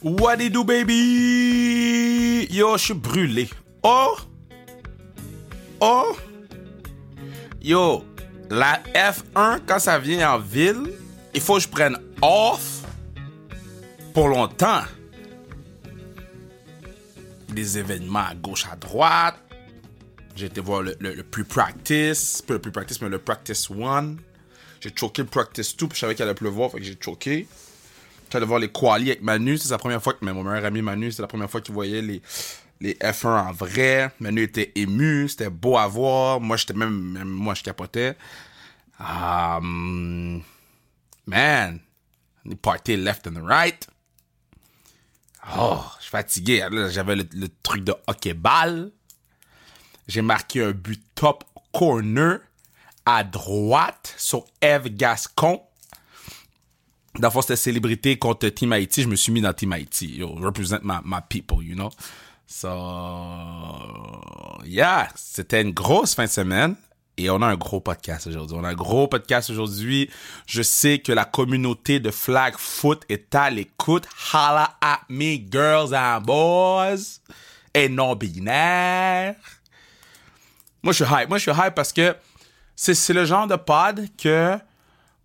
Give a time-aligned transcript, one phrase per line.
[0.00, 2.46] What do you do, baby?
[2.50, 3.50] Yo, je suis brûlé.
[3.82, 4.16] Oh!
[5.80, 6.16] Oh!
[7.60, 8.04] Yo,
[8.48, 10.92] la F1, quand ça vient en ville,
[11.34, 12.82] il faut que je prenne off
[14.14, 14.82] pour longtemps.
[17.48, 19.36] Des événements à gauche, à droite.
[20.36, 24.18] J'ai été voir le, le, le pre-practice, pas le pre-practice, mais le practice one.
[24.80, 27.48] J'ai choqué le practice 2, puis je savais qu'il allait pleuvoir, fait que j'ai choqué.
[28.30, 31.12] J'allais voir les quali avec Manu, c'est la première fois que mon meilleur ami Manu,
[31.12, 32.22] c'est la première fois qu'il voyait les,
[32.80, 34.10] les F1 en vrai.
[34.20, 36.40] Manu était ému, c'était beau à voir.
[36.40, 38.16] Moi, j'étais même, moi, je capotais.
[39.00, 40.42] Um,
[41.26, 41.80] man,
[42.44, 43.86] les parties left and right.
[45.56, 46.66] Oh, je suis fatigué.
[46.90, 48.90] J'avais le, le truc de hockey-ball.
[50.06, 52.40] J'ai marqué un but top corner
[53.06, 55.62] à droite sur Eve Gascon.
[57.18, 59.02] Dans c'était célébrité contre Team Haïti.
[59.02, 60.18] Je me suis mis dans Team Haïti.
[60.18, 61.90] Yo, represent my, my people, you know.
[62.46, 62.68] So,
[64.64, 66.76] yeah, c'était une grosse fin de semaine.
[67.16, 68.56] Et on a un gros podcast aujourd'hui.
[68.58, 70.08] On a un gros podcast aujourd'hui.
[70.46, 74.06] Je sais que la communauté de Flag Foot est à l'écoute.
[74.32, 77.20] Holla at me, girls and boys.
[77.74, 79.34] Et non-binaires.
[80.84, 81.28] Moi, je suis hype.
[81.28, 82.14] Moi, je suis hype parce que
[82.76, 84.56] c'est le genre de pod que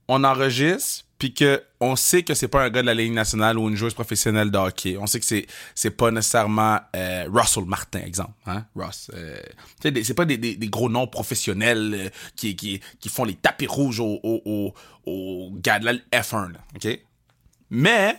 [0.08, 3.58] on enregistre puis que on sait que c'est pas un gars de la Ligue nationale
[3.58, 4.97] ou une joueuse professionnelle de hockey.
[4.97, 9.09] On sait que c'est c'est pas nécessairement euh, Russell Martin, exemple, hein, Ross.
[9.14, 9.38] Euh,
[9.81, 14.20] c'est pas des, gros noms professionnels euh, qui, qui qui font les tapis rouges aux
[14.23, 14.73] aux,
[15.05, 17.00] aux gars de la F1 là, ok?
[17.70, 18.17] Mais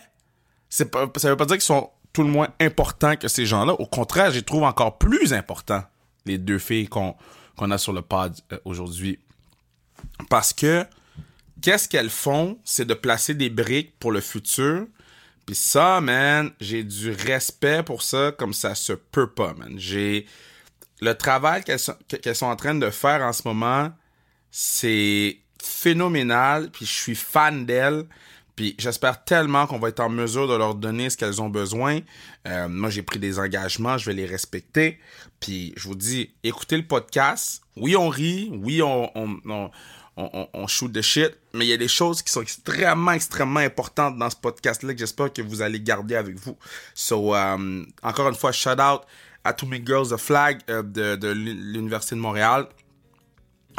[0.69, 3.73] c'est pas ça veut pas dire qu'ils sont tout le moins importants que ces gens-là.
[3.73, 5.83] Au contraire, je les trouve encore plus importants
[6.25, 7.15] les deux filles qu'on
[7.55, 9.19] qu'on a sur le pod aujourd'hui
[10.29, 10.85] parce que
[11.65, 14.85] qu'est-ce qu'elles font, c'est de placer des briques pour le futur.
[15.47, 19.73] Puis ça, man, j'ai du respect pour ça comme ça se peut pas, man.
[19.77, 20.27] J'ai
[21.01, 21.95] le travail qu'elles sont,
[22.33, 23.89] sont en train de faire en ce moment,
[24.51, 26.69] c'est phénoménal.
[26.69, 28.05] Puis je suis fan d'elles.
[28.55, 31.99] Puis j'espère tellement qu'on va être en mesure de leur donner ce qu'elles ont besoin.
[32.47, 34.99] Euh, moi, j'ai pris des engagements, je vais les respecter.
[35.39, 37.63] Puis je vous dis, écoutez le podcast.
[37.75, 38.51] Oui, on rit.
[38.53, 39.09] Oui, on,
[40.17, 41.37] on, on- shoot de shit.
[41.53, 44.99] Mais il y a des choses qui sont extrêmement, extrêmement importantes dans ce podcast-là que
[44.99, 46.57] j'espère que vous allez garder avec vous.
[46.93, 49.01] So, euh, encore une fois, shout out
[49.43, 52.67] à tous mes girls de flag euh, de, l'Université de Montréal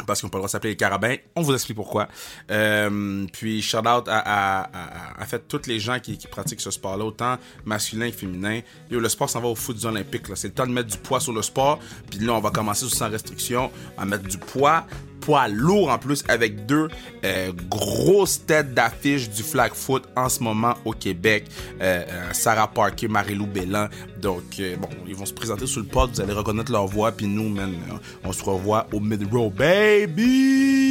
[0.05, 1.15] parce qu'on peut le s'appeler les carabins.
[1.35, 2.07] On vous explique pourquoi.
[2.51, 7.37] Euh, puis shout out à, à, à, toutes les gens qui, pratiquent ce sport-là, autant
[7.65, 8.61] masculin que féminin.
[8.91, 10.25] Le sport s'en va au foot olympique.
[10.35, 11.79] C'est le temps de mettre du poids sur le sport.
[12.11, 14.85] Puis là, on va commencer sans restriction à mettre du poids.
[15.27, 16.87] Poids lourd en plus avec deux
[17.25, 21.43] euh, grosses têtes d'affiche du flag foot en ce moment au Québec.
[21.81, 23.89] Euh, euh, Sarah Parker, Marie-Lou Bellan.
[24.21, 26.11] Donc, bon, ils vont se présenter sur le pod.
[26.13, 27.11] Vous allez reconnaître leur voix.
[27.11, 27.75] Puis nous, man,
[28.23, 30.86] on se revoit au mid-row, baby!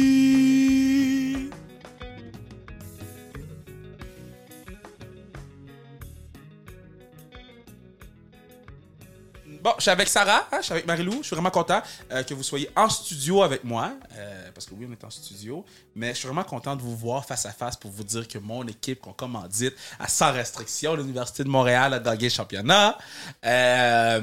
[9.87, 11.19] Suis avec Sarah, hein, je suis avec Marilou.
[11.21, 11.81] Je suis vraiment content
[12.11, 13.93] euh, que vous soyez en studio avec moi.
[14.17, 15.63] euh, parce que oui, on est en studio.
[15.95, 18.37] Mais je suis vraiment content de vous voir face à face pour vous dire que
[18.37, 22.97] mon équipe qu'on commandite à sans restriction, l'Université de Montréal a gagné le championnat.
[23.45, 24.19] Euh,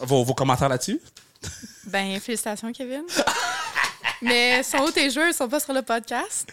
[0.00, 1.00] vos, vos commentaires là-dessus?
[1.84, 3.04] Ben, félicitations, Kevin.
[4.20, 5.28] Mais sont où tes jeux?
[5.28, 6.52] Ils sont pas sur le podcast?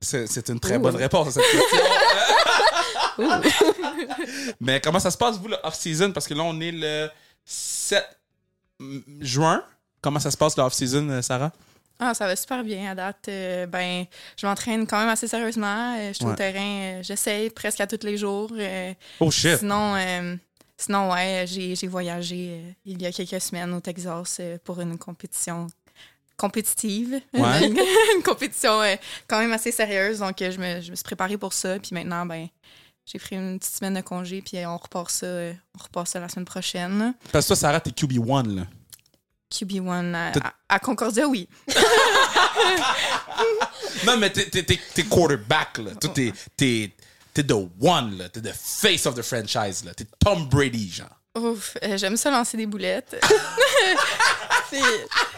[0.00, 1.78] C'est une très bonne réponse à cette question.
[4.60, 6.12] Mais comment ça se passe, vous, le off-season?
[6.12, 7.08] Parce que là, on est le
[7.44, 8.04] 7
[9.20, 9.62] juin.
[10.00, 11.52] Comment ça se passe, le off-season, euh, Sarah?
[12.00, 13.26] Ah, ça va super bien à date.
[13.28, 14.04] Euh, ben,
[14.40, 15.96] je m'entraîne quand même assez sérieusement.
[15.98, 16.32] Euh, je suis Ouais.
[16.32, 16.60] au terrain,
[16.98, 18.52] euh, j'essaye presque à tous les jours.
[19.18, 19.58] Oh shit!
[19.58, 19.96] sinon,
[20.76, 25.66] sinon, ouais, j'ai voyagé il y a quelques semaines au Texas pour une compétition
[26.36, 27.20] compétitive.
[27.34, 27.66] Ouais.
[28.16, 28.80] une compétition
[29.26, 30.20] quand même assez sérieuse.
[30.20, 31.80] Donc, je me, je me suis préparée pour ça.
[31.80, 32.46] Puis maintenant, ben,
[33.10, 34.42] j'ai pris une petite semaine de congé.
[34.42, 37.14] Puis on repart ça, on repart ça la semaine prochaine.
[37.32, 38.62] Parce que toi, Sarah, t'es QB1, là.
[39.52, 41.48] QB1 à, T'as- à- à Concordia, oui.
[44.06, 45.92] Non, mais t'es, quarterback, là.
[45.94, 46.94] T'es, t'es,
[47.34, 48.28] t'es the one, là.
[48.28, 49.94] T'es the face of the franchise, là.
[49.94, 51.08] T'es Tom Brady, genre.
[51.36, 53.16] Ouf, euh, j'aime ça lancer des boulettes.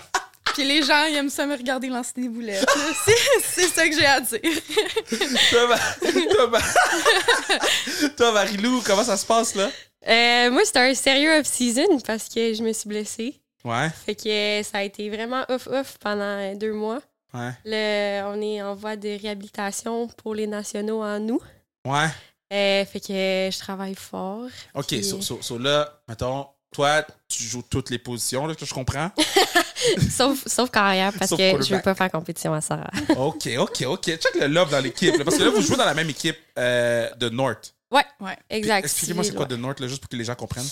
[0.61, 2.69] puis, les gens, ils aiment ça me regarder lancer des boulettes.
[3.05, 4.41] C'est, c'est ça que j'ai à dire.
[5.51, 9.71] toi, Ma- toi, Ma- toi, Marilou, comment ça se passe, là?
[10.09, 13.41] Euh, moi, c'était un sérieux off-season parce que je me suis blessée.
[13.65, 17.01] Ouais, Fait que euh, ça a été vraiment off-off pendant euh, deux mois.
[17.35, 21.43] ouais, Le, on est en voie de réhabilitation pour les nationaux en août.
[21.87, 22.07] ouais.
[22.53, 24.49] Euh, fait que je travaille fort.
[24.75, 28.65] OK, Puis- so, so- so là, mettons, toi, tu joues toutes les positions, là, que
[28.65, 29.11] je comprends.
[30.11, 31.77] sauf, sauf carrière, parce Sauf que je quarterback.
[31.79, 32.91] veux pas faire compétition à Sarah.
[33.17, 34.05] OK, OK, OK.
[34.05, 35.23] Check le love dans l'équipe.
[35.25, 37.75] Parce que là, vous jouez dans la même équipe euh, de North.
[37.91, 38.37] Ouais, Ouais.
[38.49, 38.85] Exact.
[38.85, 40.69] Expliquez-moi c'est quoi de North, là, juste pour que les gens comprennent.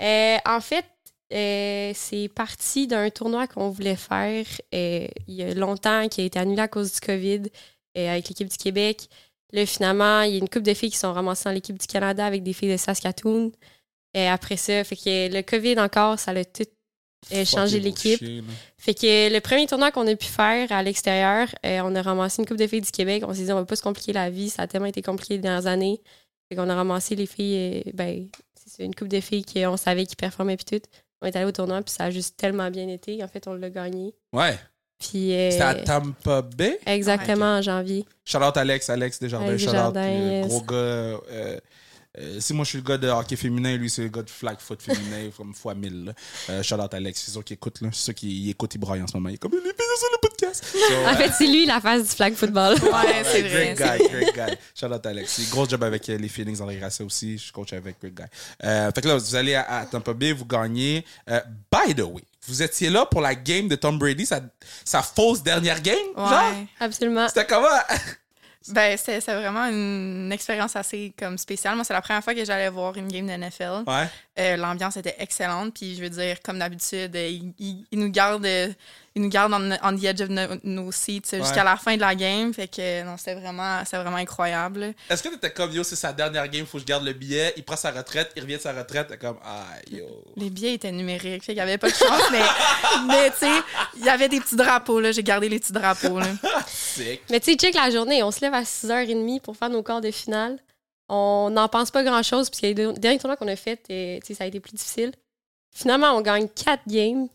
[0.00, 0.84] Euh, en fait,
[1.32, 4.44] euh, c'est parti d'un tournoi qu'on voulait faire
[4.74, 7.42] euh, il y a longtemps, qui a été annulé à cause du COVID
[7.96, 9.08] euh, avec l'équipe du Québec.
[9.52, 11.86] Là, finalement, il y a une couple de filles qui sont ramassées dans l'équipe du
[11.86, 13.50] Canada avec des filles de Saskatoon.
[14.14, 16.64] Et après ça, fait que le COVID encore, ça a tout
[17.32, 18.22] euh, changé l'équipe.
[18.78, 22.42] Fait que le premier tournoi qu'on a pu faire à l'extérieur, euh, on a ramassé
[22.42, 23.24] une coupe de filles du Québec.
[23.26, 24.50] On s'est dit, on va pas se compliquer la vie.
[24.50, 26.00] Ça a tellement été compliqué les dernières années.
[26.48, 30.06] Fait qu'on a ramassé les filles, euh, ben, c'est une coupe de filles qu'on savait
[30.06, 30.88] qui performaient puis tout.
[31.20, 33.22] On est allé au tournoi, puis ça a juste tellement bien été.
[33.22, 34.14] En fait, on l'a gagné.
[34.32, 34.56] Ouais.
[34.98, 35.30] Puis.
[35.50, 36.78] C'était à Tampa Bay?
[36.86, 38.04] exactement, en janvier.
[38.24, 39.94] Shout out Alex, Alex Desjardins, Alex shout out.
[39.96, 40.46] Yes.
[40.46, 41.20] Gros gars.
[42.20, 44.30] Euh, si moi je suis le gars de hockey féminin, lui c'est le gars de
[44.30, 46.04] flag foot féminin, comme fois 1000.
[46.06, 46.12] Là.
[46.50, 47.88] Euh, shout out Alex, c'est sûr qu'il écoute, là.
[47.92, 49.28] C'est sûr qu'il il écoute, il braille en ce moment.
[49.28, 50.64] Il est comme, il est sur le podcast.
[50.64, 52.74] So, En fait, c'est lui la face du flag football.
[52.74, 53.74] Ouais, c'est vrai.
[53.74, 54.56] Great guy, great guy.
[54.74, 55.50] Shout out Alex.
[55.50, 57.38] Gros job avec euh, les Phoenix dans les aussi.
[57.38, 58.24] Je coach avec great guy.
[58.64, 61.04] Euh, fait que là, vous allez à, à Tampa Bay, vous gagnez.
[61.28, 64.40] Euh, by the way, vous étiez là pour la game de Tom Brady, sa,
[64.84, 66.30] sa fausse dernière game, genre?
[66.30, 66.66] Ouais.
[66.80, 67.28] Absolument.
[67.28, 67.68] C'était comment?
[68.72, 71.74] Ben, c'est c'est vraiment une expérience assez comme spéciale.
[71.74, 73.84] Moi, c'est la première fois que j'allais voir une game de NFL.
[73.86, 74.06] Ouais.
[74.38, 75.74] Euh, L'ambiance était excellente.
[75.74, 78.46] Puis, je veux dire, comme d'habitude, euh, ils il, il nous gardent
[79.18, 81.94] euh, il nous garde on, on the edge of no- nos seats jusqu'à la fin
[81.96, 82.52] de la game.
[82.54, 84.94] Fait que, non, c'était vraiment, c'était vraiment incroyable.
[85.10, 87.52] Est-ce que t'étais comme yo, c'est sa dernière game, faut que je garde le billet,
[87.56, 90.06] il prend sa retraite, il revient de sa retraite, t'es comme ah yo.
[90.36, 91.42] Les billets étaient numériques.
[91.44, 92.22] Fait qu'il y avait pas de chance.
[92.32, 92.42] mais,
[93.08, 93.60] mais tu sais,
[93.98, 95.00] il y avait des petits drapeaux.
[95.00, 95.12] là.
[95.12, 96.18] J'ai gardé les petits drapeaux.
[96.18, 96.26] Là.
[96.66, 97.22] Sick.
[97.30, 98.22] Mais tu sais, check la journée.
[98.22, 100.58] On se lève à 6h30 pour faire nos quarts de finale.
[101.08, 104.26] On n'en pense pas grand-chose, puisque les deux- derniers tournois qu'on a fait, euh, tu
[104.26, 105.12] sais, ça a été plus difficile.
[105.74, 107.28] Finalement, on gagne 4 games.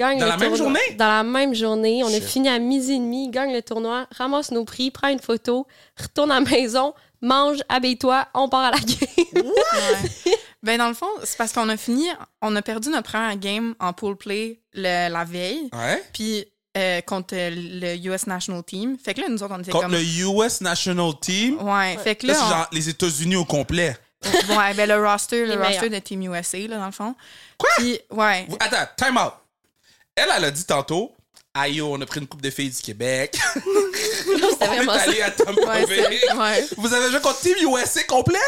[0.00, 0.80] Gagne Dans le la même journée?
[0.96, 2.02] Dans la même journée.
[2.02, 5.20] On a fini à midi et demi, gagne le tournoi, ramasse nos prix, prend une
[5.20, 5.66] photo,
[6.00, 9.44] retourne à la maison, mange, habille-toi, on part à la game.
[9.44, 10.32] Ouais.
[10.62, 12.06] Ben, dans le fond, c'est parce qu'on a fini,
[12.40, 15.68] on a perdu notre première game en pool play le- la veille.
[15.72, 16.02] Ouais.
[16.14, 16.46] Puis,
[16.78, 18.96] euh, contre le US National Team.
[19.02, 19.92] Fait que là, nous autres, on était Contre comme.
[19.94, 22.38] le US National Team, Ouais, fait que là, là.
[22.38, 23.96] c'est on- genre les États-Unis au complet.
[24.50, 25.90] Ouais, ben le roster, le Les roster meilleurs.
[25.90, 27.14] de Team USA, là, dans le fond.
[27.58, 27.70] Quoi?
[27.78, 28.46] Puis, ouais.
[28.60, 29.32] Attends, time out.
[30.16, 31.12] Elle, elle a dit tantôt,
[31.54, 33.38] aïe on a pris une coupe de filles du Québec.
[34.60, 36.20] on est allé à Tampa Ouais, Bay.
[36.26, 36.68] c'est- ouais.
[36.76, 38.38] Vous avez joué contre Team USA complet?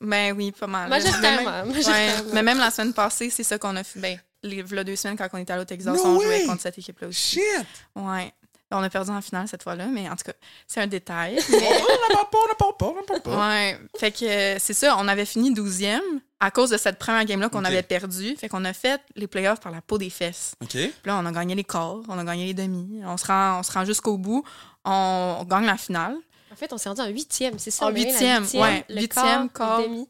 [0.00, 0.90] Ben oui, pas mal.
[0.90, 1.62] Mais Majoritairement.
[1.72, 3.98] Ouais, mais même la semaine passée, c'est ça qu'on a fait.
[3.98, 6.24] Ben, les deux semaines, quand on était allé au Texas, No on way!
[6.24, 7.40] jouait contre cette équipe-là aussi.
[7.40, 7.66] Shit!
[7.94, 8.32] Ouais.
[8.72, 10.32] On a perdu en finale cette fois-là, mais en tout cas,
[10.66, 11.38] c'est un détail.
[11.48, 13.48] On n'a pas, on n'a pas, on n'a pas, on n'a pas.
[13.48, 13.78] Ouais.
[13.96, 16.00] Fait que euh, c'est ça, on avait fini 12e
[16.40, 18.34] à cause de cette première game-là qu'on avait perdu.
[18.36, 20.54] Fait qu'on a fait les playoffs par la peau des fesses.
[20.62, 20.70] OK.
[20.70, 23.00] Puis là, on a gagné les quarts, on a gagné les demi.
[23.04, 24.42] On se rend, on se rend jusqu'au bout.
[24.84, 26.16] On, on gagne la finale.
[26.52, 27.86] En fait, on s'est rendu en huitième, c'est ça?
[27.86, 28.84] En huitième, ouais.
[28.88, 30.08] Le Huitième, quart, demi.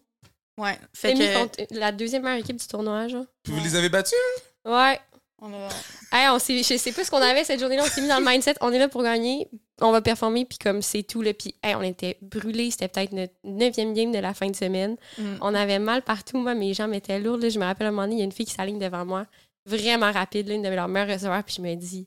[0.56, 0.79] Ouais.
[0.94, 1.38] Fait Demi que.
[1.43, 3.25] contre la deuxième meilleure équipe du tournoi, genre.
[3.43, 4.17] Puis vous les avez battus?
[4.64, 4.99] Ouais.
[5.41, 5.69] On a-
[6.12, 7.83] Hey, on s'est, je sais pas ce qu'on avait cette journée-là.
[7.85, 8.55] On s'est mis dans le mindset.
[8.61, 9.49] On est là pour gagner.
[9.81, 10.44] On va performer.
[10.47, 11.21] Puis comme c'est tout.
[11.23, 12.71] Là, puis hey, on était brûlés.
[12.71, 14.97] C'était peut-être notre neuvième game de la fin de semaine.
[15.19, 15.37] Mm.
[15.43, 16.38] On avait mal partout.
[16.38, 17.43] Moi, mes jambes étaient lourdes.
[17.43, 17.49] là.
[17.50, 19.05] Je me rappelle à un moment donné, il y a une fille qui s'aligne devant
[19.05, 19.26] moi.
[19.66, 20.49] Vraiment rapide.
[20.49, 21.43] Là, une de leurs meilleurs receveurs.
[21.45, 22.07] Puis je me dis,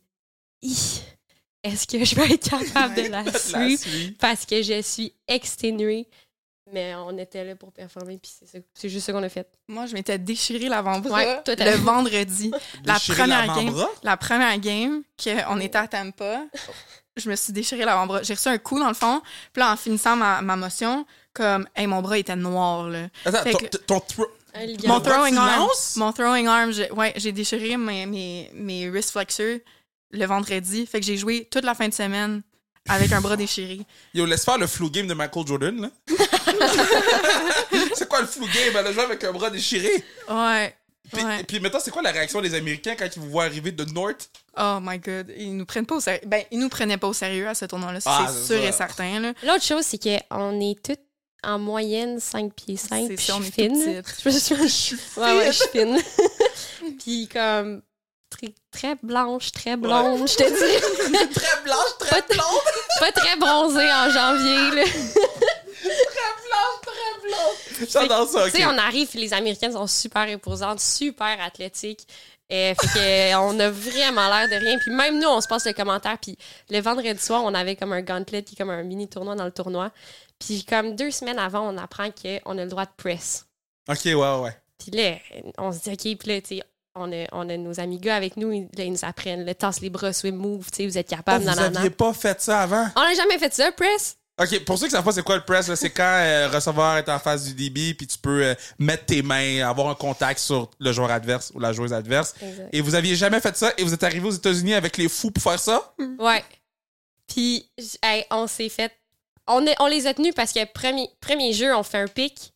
[1.64, 4.14] est-ce que je vais être capable de la La suivre?
[4.20, 6.08] Parce que je suis exténuée.
[6.72, 8.18] Mais on était là pour performer.
[8.22, 9.48] Puis c'est, ça- c'est juste ça qu'on a fait.
[9.68, 12.52] Moi, je m'étais déchiré l'avant-bras Ouais, le vendredi.
[12.86, 13.90] La première l'avant-bras?
[14.04, 16.44] La première game qu'on était à Tampa,
[17.18, 18.22] je me suis déchiré l'avant-bras.
[18.24, 19.22] J'ai reçu un coup dans le fond.
[19.54, 23.08] Puis là, en finissant ma, ma motion, comme, hey, mon bras était noir, là.
[23.26, 23.52] Attends, Fait
[23.88, 24.24] ton, que-
[24.66, 24.96] ligament.
[24.96, 25.68] Mon throwing arm.
[25.96, 29.60] Mon throwing arm, j'ai- ouais, j'ai déchiré mes, mes, mes wrist flexors
[30.12, 30.86] le vendredi.
[30.86, 32.42] Fait que j'ai joué toute la fin de semaine
[32.88, 33.80] avec un bras déchiré.
[34.16, 35.90] Yo, laisse faire le flu game de Michael Jordan, là.
[37.96, 38.76] c'est quoi le flu game?
[38.78, 40.04] Elle a joué avec un bras déchiré.
[40.30, 40.76] Ouais.
[41.12, 41.44] Puis, Ouais.
[41.44, 44.30] puis maintenant, c'est quoi la réaction des Américains quand ils vous voient arriver de North?
[44.58, 45.34] Oh my god.
[45.36, 46.22] Ils nous prennent pas au sérieux.
[46.28, 48.00] Ben, ils nous prenaient pas au sérieux à ce tournoi-là.
[48.00, 48.70] ça, Ah, c'est sûr ça.
[48.70, 49.34] et certain, là.
[49.44, 51.00] L'autre chose, c'est qu'on est toutes
[51.44, 53.06] en moyenne 5 pieds 5.
[53.08, 54.04] C'est puis ça, je suis fine.
[54.62, 56.00] Je suis- ouais, ouais, je suis fine.
[57.00, 57.82] puis comme
[58.30, 61.34] très, très blanche, très blonde, je te dis.
[61.34, 62.62] très blanche, très Pas- blonde,
[63.00, 64.76] Pas très bronzée en janvier.
[64.76, 64.84] là.
[64.84, 67.29] très blanche, très blonde.
[67.90, 72.06] J'adore ça, Tu sais, on arrive, les Américaines sont super imposantes, super athlétiques.
[72.52, 74.78] Et fait que, on a vraiment l'air de rien.
[74.80, 76.18] Puis même nous, on se passe le commentaire.
[76.20, 76.36] Puis
[76.70, 79.52] le vendredi soir, on avait comme un gauntlet, puis comme un mini tournoi dans le
[79.52, 79.92] tournoi.
[80.40, 83.46] Puis comme deux semaines avant, on apprend qu'on a le droit de press.
[83.88, 84.58] OK, ouais, ouais.
[84.80, 85.18] Puis là,
[85.58, 86.64] on se dit, OK, puis là, tu sais,
[86.96, 89.54] on a, on a nos amis gars avec nous, ils, là, ils nous apprennent le
[89.54, 91.80] tasse les bras, swim move, tu sais, vous êtes Oh, capables, vous nanana.
[91.80, 92.88] aviez pas fait ça avant?
[92.96, 94.16] On n'a jamais fait ça, press.
[94.40, 97.10] OK, pour ceux qui savent pas c'est quoi le press, c'est quand euh, receveur est
[97.10, 100.70] en face du débit, puis tu peux euh, mettre tes mains, avoir un contact sur
[100.80, 102.34] le joueur adverse ou la joueuse adverse.
[102.42, 102.70] Exact.
[102.72, 105.32] Et vous aviez jamais fait ça et vous êtes arrivé aux États-Unis avec les fous
[105.32, 105.94] pour faire ça?
[106.20, 106.44] Ouais.
[107.28, 107.70] Puis,
[108.02, 108.92] hey, on s'est fait.
[109.48, 112.54] On, est- on les a tenus parce que premier, premier jeu, on fait un pic.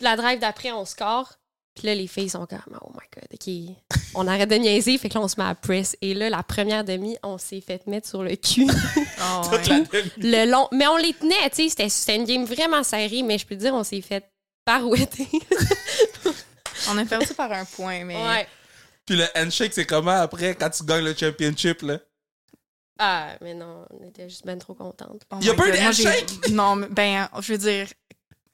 [0.00, 1.34] La drive d'après, on score.
[1.74, 3.76] Puis là, les filles sont comme, oh my god, OK.
[4.14, 5.96] On arrête de niaiser, fait que là, on se met à press.
[6.02, 8.66] Et là, la première demi, on s'est fait mettre sur le cul.
[8.68, 9.84] Oh, ouais.
[10.18, 10.68] le long.
[10.72, 11.88] Mais on les tenait, tu sais.
[11.88, 14.24] C'était- une game vraiment serrée, mais je peux te dire, on s'est fait
[14.64, 15.28] parouetter.
[16.90, 18.16] On a perdu par un point, mais.
[18.16, 18.46] ouais.
[19.06, 21.98] Puis le handshake, c'est comment après quand tu gagnes le championship, là?
[22.98, 25.22] Ah, mais non, on était juste ben trop contentes.
[25.30, 26.50] Oh Y a pas eu de handshake?
[26.50, 27.86] Non, mais ben, je veux dire,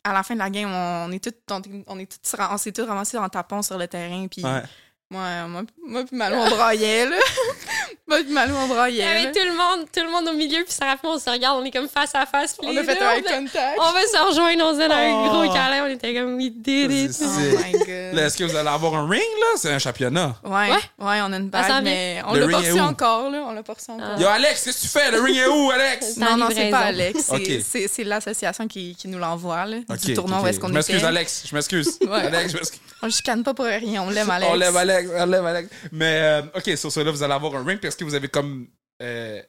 [0.08, 2.72] à la fin de la game, on est tous, on, on est tous, on s'est
[2.72, 4.62] tous ramassés en tapant sur le terrain, puis Ouais.
[5.10, 7.16] moi, moi, moi puis Malou, on braillait, là.
[8.06, 9.30] moi puis Malou, on Il y braillait, avait là.
[9.32, 11.64] tout le monde, tout le monde au milieu, puis Sarah, puis on se regarde, on
[11.64, 12.54] est comme face à face.
[12.56, 13.78] puis On les a fait deux, un eye contact.
[13.80, 15.28] On va se rejoindre, on se donne un Oh.
[15.44, 17.12] gros câlin, on était comme we did it.
[17.12, 17.78] C'est- Oh my Là,
[18.12, 18.18] god.
[18.18, 19.46] Est-ce que vous allez avoir un ring, là?
[19.56, 20.36] C'est un championnat.
[20.44, 21.06] Ouais, Ouais.
[21.06, 21.80] ouais, on a une vient.
[21.82, 22.84] mais on Le l'a ring pas est reçu où?
[22.84, 23.44] encore, là.
[23.46, 24.06] On l'a pas reçu encore.
[24.16, 24.20] Ah.
[24.20, 25.10] Yo, Alex, qu'est-ce que tu fais?
[25.10, 26.16] Le ring est où, Alex?
[26.16, 27.20] Non, non, c'est pas Alex.
[27.24, 27.88] C'est Ok.
[27.90, 30.44] c'est- l'association qui, qui nous l'envoie, là, Ok, du tournoi ok.
[30.44, 31.04] où est-ce qu'on Je m'excuse.
[31.04, 31.44] Alex.
[31.48, 31.98] Je m'excuse.
[32.08, 32.20] Ouais.
[32.26, 32.80] Alex, je m'excuse.
[33.02, 34.50] On le chicane pas pour rien, on l'aime, Alex.
[34.50, 35.68] On lève Alex, on lève Alex.
[35.92, 37.77] Mais, euh, OK, sur cela, vous allez avoir un ring.
[37.78, 38.68] Puis est-ce que vous avez comme
[39.02, 39.42] euh,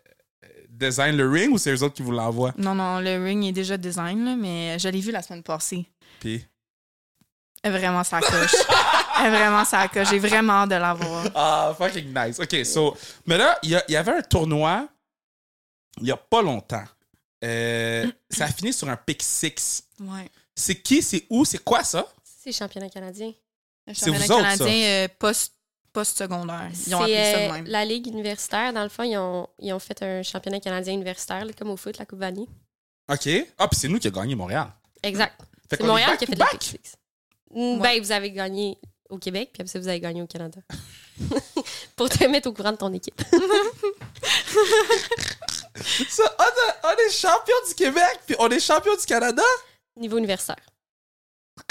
[0.70, 2.54] design le ring ou c'est eux autres qui vous l'envoient?
[2.58, 5.86] Non, non, le ring est déjà design, là, mais je l'ai vu la semaine passée.
[6.20, 6.46] Puis...
[7.62, 8.56] Elle est Vraiment, ça coche.
[9.20, 10.10] Elle est Vraiment, ça coche.
[10.10, 11.26] J'ai vraiment hâte de l'avoir.
[11.36, 12.40] Ah, fucking nice.
[12.40, 12.96] OK, so...
[13.26, 14.88] Mais là, il y, avait un tournoi
[16.00, 16.86] il y a pas longtemps.
[17.44, 19.84] Euh, ça a fini sur un pick six.
[20.00, 20.30] Ouais.
[20.56, 22.08] C'est qui, c'est où, c'est quoi ça?
[22.24, 23.34] C'est championnat canadien.
[23.88, 25.54] Le C'est championnat vous autres, canadien euh, post,
[25.94, 26.70] post-secondaire.
[26.88, 27.66] Ils ont C'est appelé ça euh, de même.
[27.68, 28.74] la ligue universitaire.
[28.74, 31.78] Dans le fond, ils ont, ils ont fait un championnat canadien universitaire, là, comme au
[31.78, 32.48] foot, la Coupe Vanier.
[33.12, 33.30] OK.
[33.58, 34.68] Ah, puis c'est nous qui avons gagné Montréal.
[35.04, 35.40] Exact.
[35.70, 36.36] C'est Montréal qui a fait?
[36.36, 36.96] Pick Six.
[37.52, 37.80] Mm, Ouais.
[37.98, 38.78] Ben, vous avez gagné
[39.10, 40.60] au Québec, puis après ça, vous avez gagné au Canada.
[41.96, 43.20] Pour te mettre au courant de ton équipe.
[46.10, 49.44] Ça, on, a- on est champion du Québec, puis on est champion du Canada?
[49.98, 50.58] Niveau universitaire.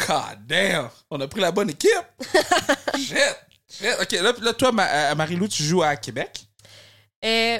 [0.06, 0.90] God damn!
[1.10, 1.90] On a pris la bonne équipe!
[2.96, 3.37] Shit!
[3.70, 3.87] Shit!
[4.00, 6.46] OK, là, là toi, Ma- euh, Marie-Lou, tu joues à Québec?
[7.25, 7.58] Euh,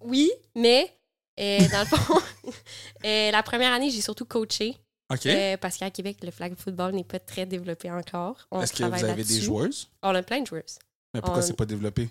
[0.00, 0.92] oui, mais
[1.38, 2.20] euh, dans le fond,
[3.04, 4.76] euh, la première année, j'ai surtout coaché.
[5.10, 5.24] OK.
[5.26, 8.46] euh, parce qu'à Québec, le flag football n'est pas très développé encore.
[8.50, 9.88] On Est-ce que vous travaille avez des joueuses?
[10.02, 10.78] On a plein de joueuses.
[11.14, 12.08] Mais pourquoi On- c'est pas développé?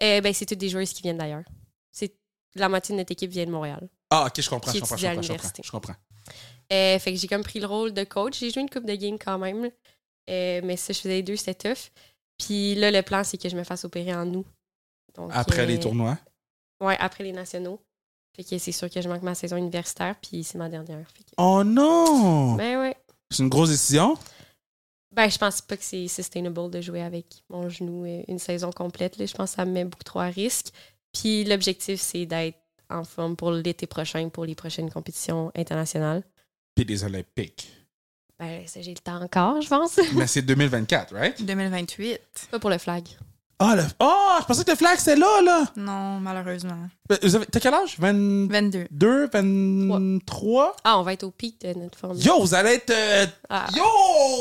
[0.00, 1.42] Ben, c'est toutes des joueuses qui viennent d'ailleurs.
[1.90, 2.14] C'est
[2.54, 3.88] la moitié de notre équipe vient de Montréal.
[4.10, 5.94] Ah, OK, je comprends, je comprends, je comprends, je comprends, je comprends.
[6.72, 8.38] Euh, fait que j'ai comme pris le rôle de coach.
[8.38, 9.70] J'ai joué une coupe de game quand même.
[10.30, 11.90] Euh, mais ça, je faisais les deux, c'était tough.
[12.38, 14.46] Puis là, le plan, c'est que je me fasse opérer en août.
[15.14, 16.18] Donc, Après euh, les tournois?
[16.80, 17.80] Ouais, après les nationaux.
[18.36, 21.04] Fait que c'est sûr que je manque ma saison universitaire, puis c'est ma dernière.
[21.10, 22.54] Fait que- Oh non!
[22.54, 22.96] Ben ouais.
[23.30, 24.16] C'est une grosse décision?
[25.14, 28.70] Ben, je pense pas que c'est sustainable de jouer avec mon genou euh, une saison
[28.70, 29.16] complète.
[29.18, 29.26] là.
[29.26, 30.68] Je pense que ça me met beaucoup trop à risque.
[31.12, 32.58] Puis l'objectif, c'est d'être
[32.90, 36.22] en forme pour l'été prochain, pour les prochaines compétitions internationales.
[36.74, 37.72] Puis des Olympiques.
[38.38, 39.98] Ben, ça, j'ai le temps encore, je pense.
[40.14, 41.42] Mais c'est 2024, right?
[41.44, 42.20] 2028.
[42.50, 43.04] pas pour le flag.
[43.60, 43.82] Ah, le...
[43.98, 45.64] oh, je pensais que le flag, c'était là, là!
[45.74, 46.88] Non, malheureusement.
[47.08, 47.96] Ben, vous avez- T'as quel âge?
[47.98, 49.26] 22, 22.
[49.32, 50.76] 23?
[50.84, 52.16] Ah, on va être au pic de notre forme.
[52.18, 52.90] Yo, vous allez être...
[52.90, 53.82] euh, Ah, Yo,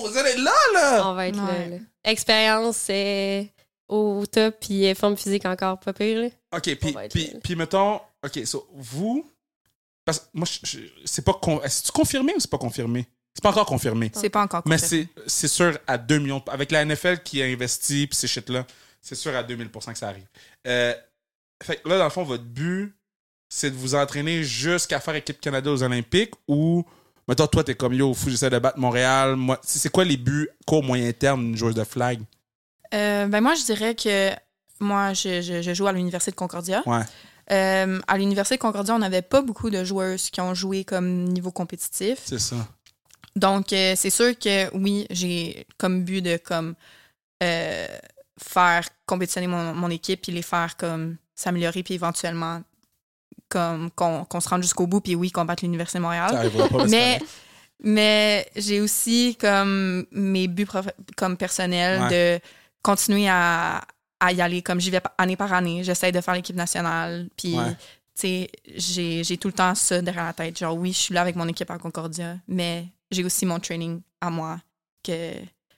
[0.08, 1.10] vous allez être là, là!
[1.10, 1.70] on va être Ouais.
[1.70, 1.84] là, là.
[2.04, 3.44] Expérience euh,
[3.88, 6.20] au top, puis euh, forme physique encore pas pire.
[6.22, 6.28] là.
[6.56, 7.40] OK, puis, puis, là.
[7.44, 7.96] puis mettons...
[8.24, 9.26] OK, so, vous...
[10.06, 11.34] Parce que moi, je- je- c'est pas...
[11.34, 13.08] con- Est-ce confirmé ou c'est pas confirmé?
[13.38, 14.10] C'est pas encore confirmé.
[14.16, 15.08] C'est pas encore Mais confirmé.
[15.16, 16.44] c'est c'est sûr à 2 millions.
[16.48, 18.66] Avec la NFL qui a investi puis ces shit-là,
[19.00, 20.26] c'est sûr à 2000% que ça arrive.
[20.66, 20.94] Euh,
[21.64, 22.96] fait que là, dans le fond, votre but,
[23.48, 26.84] c'est de vous entraîner jusqu'à faire équipe Canada aux Olympiques ou,
[27.28, 29.36] mettons, toi, t'es comme yo, fou, j'essaie de battre Montréal.
[29.36, 32.20] Moi, c'est c'est quoi les buts court, moyen terme d'une joueuse de flag?
[32.96, 34.32] Euh, ben moi, je dirais que
[34.80, 36.82] moi, je, je- je joue à l'Université de Concordia.
[36.88, 37.04] Ouais.
[37.52, 41.24] Euh, à l'Université de Concordia, on n'avait pas beaucoup de joueuses qui ont joué comme
[41.26, 42.20] niveau compétitif.
[42.26, 42.56] C'est ça.
[43.38, 46.76] Donc, euh, c'est sûr que oui, j'ai comme but de comme
[47.44, 47.88] euh,
[48.40, 52.62] faire compétitionner mon, mon équipe puis les faire comme s'améliorer puis éventuellement
[53.50, 56.50] comme qu'on qu'on se rende jusqu'au bout puis oui, combattre l'Université de Montréal.
[56.70, 56.86] pas.
[56.88, 57.20] Mais,
[57.84, 60.68] mais j'ai aussi comme mes buts
[61.16, 62.42] comme personnels Ouais.
[62.82, 63.82] continuer à,
[64.20, 65.84] à y aller comme j'y vais année par année.
[65.84, 67.30] J'essaie de faire l'équipe nationale.
[67.38, 67.72] Puis, Ouais.
[67.72, 70.58] tu sais, j'ai j'ai tout le temps ça derrière la tête.
[70.58, 74.02] Genre, oui, je suis là avec mon équipe à Concordia, mais j'ai aussi mon training
[74.22, 74.60] à moi
[75.04, 75.32] que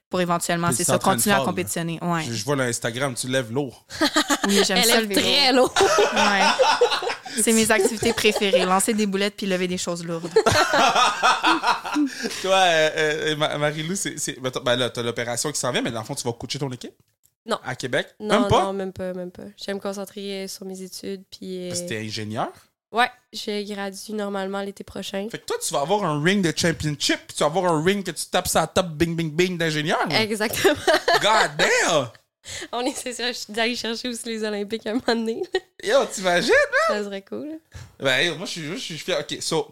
[0.09, 1.99] pour éventuellement, c'est ça, continuer à compétitionner.
[2.01, 2.23] Ouais.
[2.27, 3.85] Je, je vois l'Instagram, tu lèves lourd.
[4.47, 5.19] Oui, j'aime Elle ça vélo.
[5.21, 5.73] très lourd.
[6.13, 6.41] Ouais.
[7.43, 10.31] C'est mes activités préférées, lancer des boulettes puis lever des choses lourdes.
[12.41, 14.39] Toi, euh, euh, Ma- Marie-Lou, c'est.
[14.39, 16.33] ben, t'as- ben là, t'as l'opération qui s'en vient, mais dans le fond, tu vas
[16.33, 16.93] coacher ton équipe?
[17.45, 17.59] Non.
[17.63, 18.07] À Québec?
[18.19, 18.63] Non, même pas?
[18.63, 19.43] non, même pas, même pas.
[19.59, 21.23] Je vais me concentrer euh, sur mes études.
[21.29, 22.49] Puis, euh, Parce que t'es ingénieur?
[22.91, 25.27] Ouais, je gradue normalement l'été prochain.
[25.29, 28.03] Fait que toi, tu vas avoir un ring de championship, tu vas avoir un ring
[28.03, 29.99] que tu tapes sa top bing bing bing d'ingénieur.
[30.11, 30.75] Exactement.
[31.21, 32.09] God damn!
[32.71, 35.43] On essaie ça, d'aller chercher aussi les Olympiques à un moment donné.
[35.83, 36.53] Yo, t'imagines?
[36.87, 37.59] Ça serait cool.
[37.99, 39.19] Ben, yo, moi, je suis, je suis fier.
[39.19, 39.71] OK, so,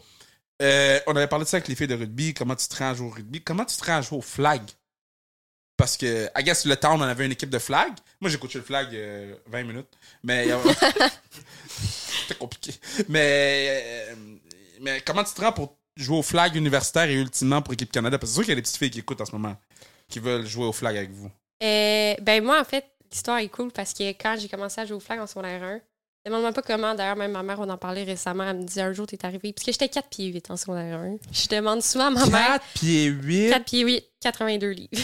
[0.62, 2.92] euh, on avait parlé de ça avec les filles de rugby, comment tu te rends
[2.92, 3.42] à jouer au rugby?
[3.42, 4.62] Comment tu te rends à jouer au flag?
[5.78, 7.94] Parce que, I guess, le town, on avait une équipe de flag.
[8.20, 9.88] Moi, j'ai coaché le flag euh, 20 minutes.
[10.24, 10.48] Mais.
[12.28, 12.74] C'était compliqué.
[13.08, 13.68] Mais.
[14.10, 14.16] euh,
[14.80, 18.18] mais comment tu te rends pour jouer au flag universitaire et ultimement pour Équipe Canada?
[18.20, 19.56] Parce que c'est sûr qu'il y a des petites filles qui écoutent en ce moment,
[20.08, 21.32] qui veulent jouer au flag avec vous.
[21.64, 24.98] Euh, ben moi, en fait, l'histoire est cool parce que quand j'ai commencé à jouer
[24.98, 25.80] au flag en secondaire 1,
[26.28, 28.94] demande-moi pas comment, d'ailleurs, même ma mère, on en parlait récemment, elle me disait un
[28.94, 31.16] jour, t'es arrivé, parce que j'étais 4 pieds 8 en secondaire 1.
[31.32, 33.50] Je demande souvent à ma mère, 4 pieds 8.
[33.50, 34.90] 4 pieds 8, 82 livres.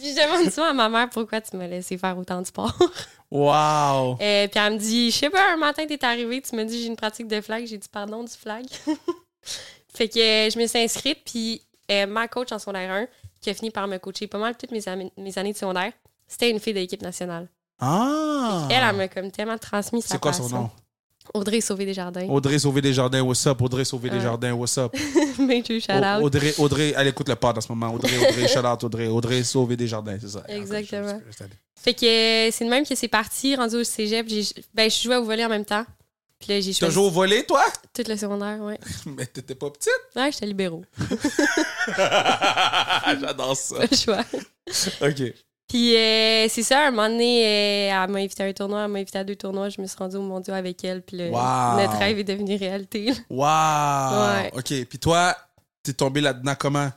[0.00, 2.76] Puis je demande souvent à ma mère pourquoi tu m'as laissé faire autant de sport?
[3.32, 4.16] Wow!
[4.20, 6.82] Euh, puis elle me dit, je sais pas, un matin, t'es arrivé, tu me dis,
[6.82, 7.64] j'ai une pratique de flag.
[7.64, 8.66] J'ai dit, pardon, du flag.
[9.94, 13.06] fait que euh, je me suis inscrite, puis euh, ma coach en secondaire 1,
[13.40, 15.92] qui a fini par me coacher pas mal toutes mes, années de secondaire,
[16.26, 17.46] c'était une fille de l'équipe nationale.
[17.78, 18.66] Ah!
[18.68, 20.70] Elle, elle m'a comme tellement transmis sa C'est quoi son nom?
[21.34, 22.26] Audrey Sauvé Desjardins.
[22.28, 23.60] Audrey Sauvé Desjardins, what's up?
[23.62, 24.10] Audrey Sauvé.
[24.10, 24.94] Desjardins, what's up?
[25.38, 26.22] Major shout out.
[26.22, 27.94] Audrey, Audrey, elle écoute le pod en ce moment.
[27.94, 29.06] Audrey, Audrey, shout out, Audrey.
[29.08, 30.42] Audrey Sauvé Desjardins, c'est ça.
[30.48, 31.20] Exactement.
[31.76, 32.04] Fait que
[32.48, 34.26] euh, c'est de même que c'est parti, rendu au cégep.
[34.74, 35.84] Ben, je jouais au volet en même temps.
[36.38, 37.62] Puis là, j'ai Tu as choisi joué au volet, toi?
[37.92, 38.78] tout le secondaire, ouais.
[39.06, 39.92] Mais t'étais pas petite?
[40.16, 40.84] Ouais, j'étais libéraux.
[43.20, 43.76] J'adore ça.
[43.76, 44.24] Pas le choix.
[45.02, 45.34] OK.
[45.70, 48.90] Puis euh, c'est ça, un moment donné, euh, elle m'a invité à un tournoi, elle
[48.90, 51.30] m'a invité à deux tournois, je me suis rendue au mondial avec elle, puis le-
[51.30, 51.76] Wow.
[51.80, 53.12] notre rêve est devenu réalité.
[53.30, 53.46] Wow!
[53.46, 54.50] Ouais.
[54.52, 54.84] OK.
[54.88, 55.36] Puis toi,
[55.84, 56.88] t'es tombé là-dedans comment?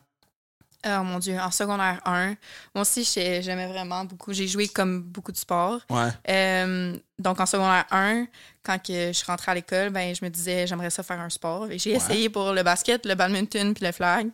[0.85, 2.27] Oh mon Dieu, en secondaire 1,
[2.75, 4.33] moi aussi, j'ai- j'aimais vraiment beaucoup.
[4.33, 5.79] J'ai joué comme beaucoup de sports.
[5.89, 6.09] Ouais.
[6.29, 8.25] Euh, donc, en secondaire 1,
[8.63, 11.29] quand que je suis rentrée à l'école, ben, je me disais, j'aimerais ça faire un
[11.29, 11.71] sport.
[11.71, 11.97] Et J'ai Ouais.
[11.97, 14.27] essayé pour le basket, le badminton puis le flag.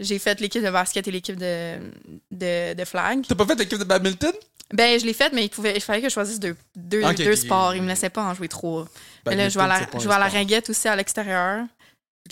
[0.00, 1.78] J'ai fait l'équipe de basket et l'équipe de,
[2.30, 3.26] de, de flag.
[3.28, 4.32] T'as pas fait l'équipe de badminton?
[4.72, 7.36] Ben, je l'ai faite, mais il, pouvait, il fallait que je choisisse deux, deux, deux
[7.36, 7.74] sports.
[7.74, 8.86] Il me laissait pas en jouer trop.
[9.26, 11.66] Mais là, je jouais à Badminton, la, je à la ringuette aussi à l'extérieur.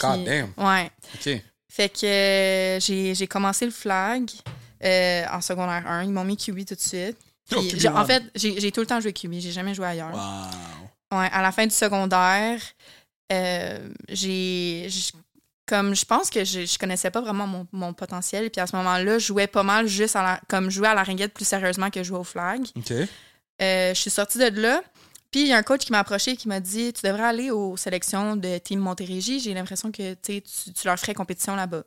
[0.00, 0.48] God damn.
[0.56, 0.90] Ouais.
[1.14, 1.42] OK.
[1.70, 4.28] Fait que euh, j'ai j'ai commencé le flag
[4.84, 6.02] euh, en secondaire 1.
[6.04, 7.16] Ils m'ont mis QB tout de suite.
[7.54, 8.06] Oh, j'ai- en QB1.
[8.06, 9.34] fait, j'ai j'ai tout le temps joué QB.
[9.38, 10.12] J'ai jamais joué ailleurs.
[10.12, 11.18] Wow.
[11.18, 12.60] Ouais, à la fin du secondaire,
[13.32, 14.88] euh, j'ai.
[15.66, 18.50] Comme je pense que je, je connaissais pas vraiment mon, mon potentiel.
[18.50, 21.04] Puis à ce moment-là, je jouais pas mal juste à la, comme jouer à la
[21.04, 22.62] ringuette plus sérieusement que jouer au flag.
[23.60, 24.82] Je suis sortie de là.
[25.30, 27.22] Puis il y a un coach qui m'a approché et qui m'a dit Tu devrais
[27.24, 29.38] aller aux sélections de Team Montérégie.
[29.40, 31.84] J'ai l'impression que tu, tu leur ferais compétition là-bas.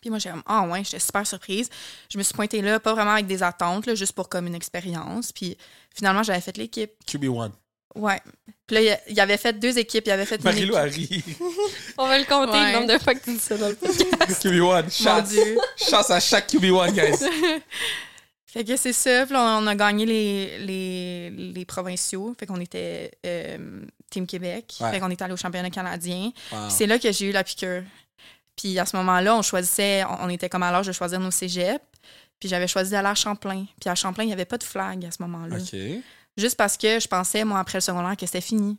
[0.00, 1.70] Puis moi, j'ai comme Ah ouais, j'étais super surprise.
[2.12, 4.54] Je me suis pointée là, pas vraiment avec des attentes, là, juste pour comme une
[4.54, 5.32] expérience.
[5.32, 5.56] Puis
[5.96, 6.90] finalement, j'avais fait l'équipe.
[7.06, 7.50] QB1.
[7.94, 8.20] Ouais.
[8.66, 10.04] Puis là, il y avait fait deux équipes.
[10.06, 11.24] Il avait fait une Marie-Lou ri.
[11.96, 12.72] On va le compter Ouais.
[12.72, 14.44] le nombre de fois que tu dis ça dans le podcast.
[14.44, 14.60] QB1.
[14.84, 15.28] Mon Chasse.
[15.30, 15.58] Dieu.
[15.76, 17.26] Chasse à chaque QB1, guys.
[18.50, 19.26] Fait que c'est ça.
[19.26, 22.34] Puis là, on a gagné les, les, les provinciaux.
[22.38, 24.74] Fait qu'on était euh, Team Québec.
[24.80, 24.90] Ouais.
[24.90, 26.32] Fait qu'on était allé au championnat canadien.
[26.50, 26.62] Wow.
[26.62, 27.82] Puis c'est là que j'ai eu la piqûre.
[28.56, 31.84] Puis à ce moment-là, on choisissait, on était comme à l'âge de choisir nos cégeps.
[32.40, 33.66] Puis j'avais choisi d'aller à Champlain.
[33.80, 35.58] Puis à Champlain, il n'y avait pas de flag à ce moment-là.
[36.36, 38.78] Juste parce que je pensais, moi, après le secondaire, que c'était fini.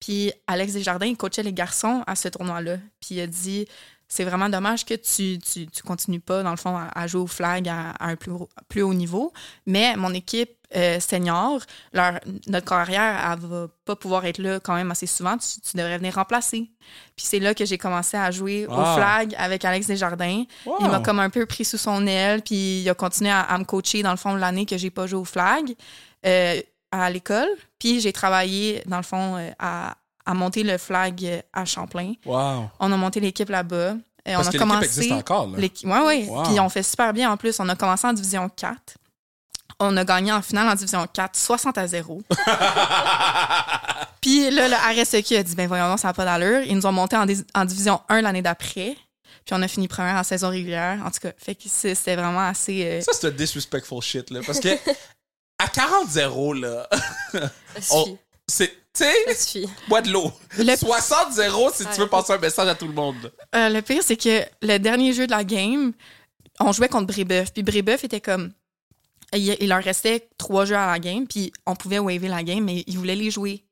[0.00, 2.78] Puis Alex Desjardins, il coachait les garçons à ce tournoi-là.
[3.00, 3.66] Puis il a dit
[4.08, 7.20] c'est vraiment dommage que tu, tu, tu continues pas, dans le fond, à, à jouer
[7.20, 9.32] au flag à, à un plus, haut- plus haut niveau.
[9.66, 11.60] Mais mon équipe euh, senior,
[11.92, 15.36] leur, notre carrière, elle va pas pouvoir être là quand même assez souvent.
[15.38, 16.70] Tu, tu devrais venir remplacer.
[17.16, 18.74] Puis c'est là que j'ai commencé à jouer Wow.
[18.80, 20.44] au flag avec Alex Desjardins.
[20.66, 20.76] Wow.
[20.80, 23.56] Il m'a comme un peu pris sous son aile, puis il a continué à, à
[23.58, 25.74] me coacher dans le fond de l'année que j'ai pas joué au flag
[26.26, 26.60] euh,
[26.92, 27.48] à l'école.
[27.78, 29.96] Puis j'ai travaillé dans le fond euh, à,
[30.28, 32.12] à monter le flag à Champlain.
[32.26, 32.68] Wow.
[32.80, 33.94] On a monté l'équipe là-bas.
[34.26, 34.84] Et Parce on a que commencé.
[34.84, 36.26] existe encore, Ouais, ouais.
[36.28, 36.42] Wow.
[36.42, 37.58] Puis on fait super bien en plus.
[37.60, 38.76] On a commencé en division 4.
[39.80, 42.20] On a gagné en finale en division 4, 60 à 0.
[44.20, 46.60] Puis là, le RSEQ a dit ben voyons, donc, ça n'a pas d'allure.
[46.66, 48.96] Ils nous ont monté en, division 1 l'année d'après.
[49.46, 50.98] Puis on a fini première en saison régulière.
[51.06, 52.84] En tout cas, fait que c'est- c'était vraiment assez.
[52.84, 54.40] euh, Ça, c'est un disrespectful shit, là.
[54.44, 54.68] Parce que
[55.58, 56.86] à 40-0, là,
[57.92, 58.74] on- c'est.
[58.98, 59.68] Sais, suffit.
[59.88, 60.32] bois de l'eau.
[60.58, 63.32] Le- 60-0 si tu veux passer un message à tout le monde.
[63.54, 65.92] Euh, le pire, c'est que le dernier jeu de la game,
[66.60, 67.52] on jouait contre Brébeuf.
[67.52, 68.52] Puis Brébeuf était comme.
[69.34, 72.64] Il, il leur restait trois jeux à la game, puis on pouvait waver la game,
[72.64, 73.62] mais ils voulaient les jouer.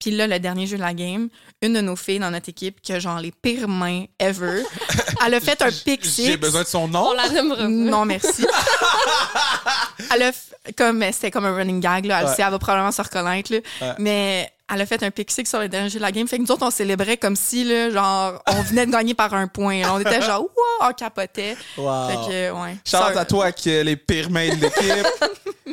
[0.00, 1.28] Puis là, le dernier jeu de la game,
[1.60, 4.62] une de nos filles dans notre équipe, qui a genre les pires mains ever,
[5.24, 6.26] elle a fait un pick six.
[6.26, 7.08] J'ai besoin de son nom.
[7.10, 7.68] On la nommera.
[7.68, 8.44] Non, merci.
[10.14, 12.34] elle a f- comme c'était comme un running gag là, elle Ouais.
[12.34, 13.58] sait, elle va probablement se reconnaître là.
[13.80, 13.94] Ouais.
[13.98, 16.26] mais elle a fait un pick six sur le dernier jeu de la game.
[16.26, 19.32] Fait que nous autres on célébrait comme si là, genre on venait de gagner par
[19.34, 19.82] un point.
[19.82, 19.94] là.
[19.94, 21.56] On était genre wow, on capotait.
[21.76, 22.08] Wow.
[22.08, 22.76] Fait que ouais.
[22.84, 25.06] Ça- à toi qui a les pires mains de l'équipe,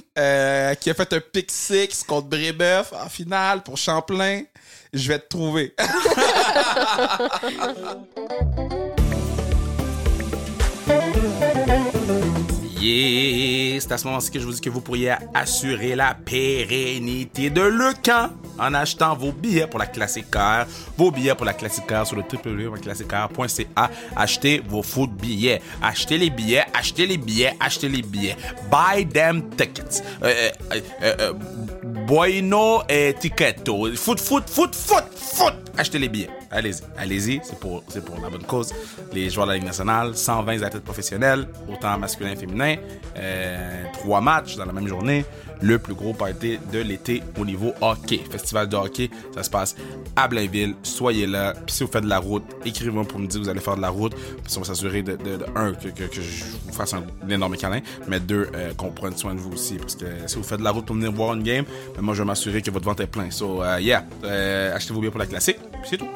[0.17, 4.43] euh, qui a fait un pick six contre Brébeuf en finale pour Champlain.
[4.91, 5.75] Je vais te trouver.
[12.79, 17.61] C'est à ce moment-ci que je vous dis que vous pourriez assurer la pérennité de
[17.61, 20.65] Le Camp en achetant vos billets pour la Classique Car,
[20.97, 23.89] vos billets pour la Classique Car sur le www.classiquecar.ca.
[24.15, 28.37] Achetez vos foot billets, achetez les billets, achetez les billets, achetez les billets.
[28.71, 30.01] Buy them tickets.
[30.23, 31.33] Euh, euh, euh, euh,
[32.07, 33.93] Bueno et Ticketo.
[33.95, 35.53] Foot, foot, foot, foot, foot.
[35.77, 36.38] Achetez les billets.
[36.51, 36.81] Allez-y.
[36.97, 37.39] Allez-y.
[37.43, 38.73] C'est pour, c'est pour la bonne cause.
[39.13, 42.75] Les joueurs de la Ligue nationale, 120 athlètes professionnels, autant masculin et féminin.
[43.17, 45.25] Euh, trois matchs dans la même journée.
[45.62, 48.21] Le plus gros party de l'été au niveau hockey.
[48.31, 49.75] Festival de hockey, ça se passe
[50.15, 50.75] à Blainville.
[50.83, 51.53] Soyez là.
[51.53, 53.75] Puis si vous faites de la route, écrivez-moi pour me dire que vous allez faire
[53.75, 54.15] de la route.
[54.15, 57.81] Puis on va s'assurer de, de, un, que, que, je vous fasse un, énorme câlin,
[58.07, 59.75] mais deux, euh, qu'on prenne soin de vous aussi.
[59.75, 62.13] Parce que si vous faites de la route pour venir voir une game, ben moi
[62.13, 63.29] je vais m'assurer que votre vente est plein.
[63.29, 65.57] So, uh, yeah, euh, achetez vos billets pour la classique.
[65.83, 66.07] C'est tout.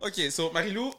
[0.00, 0.92] Ok, so Marilou,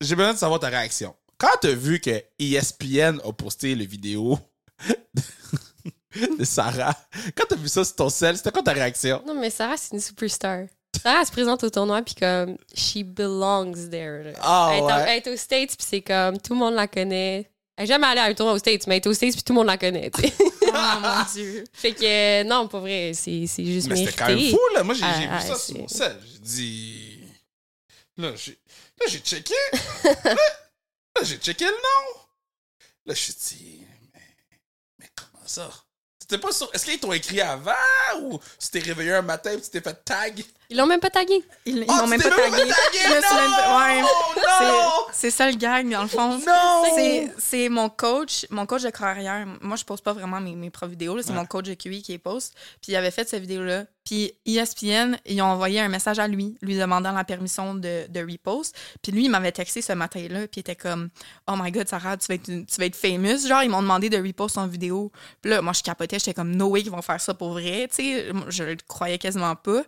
[0.00, 1.14] j'ai besoin de savoir ta réaction.
[1.36, 4.38] Quand t'as vu que ESPN a posté le vidéo
[6.38, 6.94] de Sarah,
[7.36, 9.22] quand t'as vu ça sur ton sel, c'était quoi ta réaction?
[9.26, 10.64] Non, mais Sarah, c'est une superstar.
[11.00, 14.32] Sarah, elle se présente au tournoi, puis comme, she belongs there.
[14.40, 15.04] Ah, elle, est en- ouais.
[15.08, 17.48] elle est aux States, puis c'est comme, tout le monde la connaît.
[17.76, 19.42] Elle est jamais allée à un tournoi aux States, mais elle est aux States, puis
[19.44, 20.10] tout le monde la connaît.
[20.10, 20.34] tu sais.
[20.40, 21.64] Oh mon dieu.
[21.72, 24.82] fait que, euh, non, pas vrai, c'est c'est juste Mais c'était quand même fou, là.
[24.82, 26.16] Moi, j'ai Ah, vu ah, ça c'est- sur mon sel.
[26.32, 27.07] J'ai dit.
[28.18, 28.58] Là, j'ai
[29.00, 29.54] là, j'ai checké.
[30.04, 32.20] là, là, j'ai checké le nom.
[33.06, 33.86] Là, je suis dit.
[34.12, 34.36] Mais,
[34.98, 35.70] mais comment ça?
[36.18, 36.68] C'était pas sur.
[36.74, 37.72] Est-ce qu'ils t'ont écrit avant
[38.20, 40.44] ou tu t'es réveillé un matin et tu t'es fait tag?
[40.70, 41.42] Ils l'ont même pas tagué.
[41.64, 42.62] Ils, m'ont tu même pas tagué.
[42.62, 44.02] Ouais.
[44.02, 44.90] Non!
[45.12, 46.38] C'est- ça le gag, dans le fond.
[46.38, 46.84] Non!
[46.94, 49.46] C'est- C'est mon coach, mon coach de carrière.
[49.62, 51.20] Moi, je poste pas vraiment mes, mes propres vidéos.
[51.22, 51.36] C'est Ouais.
[51.36, 52.54] mon coach de QI qui les poste.
[52.82, 53.84] Puis il avait fait cette vidéo-là.
[54.04, 58.20] Puis ESPN, ils ont envoyé un message à lui, lui demandant la permission de, de
[58.20, 58.74] repost.
[59.02, 60.40] Puis lui, il m'avait texté ce matin-là.
[60.48, 61.08] Puis il était comme
[61.46, 63.46] Oh my god, Sarah, tu vas être, tu vas être famous.
[63.46, 65.10] Genre, ils m'ont demandé de repost son vidéo.
[65.40, 66.18] Puis là, moi, je capotais.
[66.18, 67.88] J'étais comme No way qu'ils vont faire ça pour vrai.
[67.88, 69.82] Tu sais, je le croyais quasiment pas.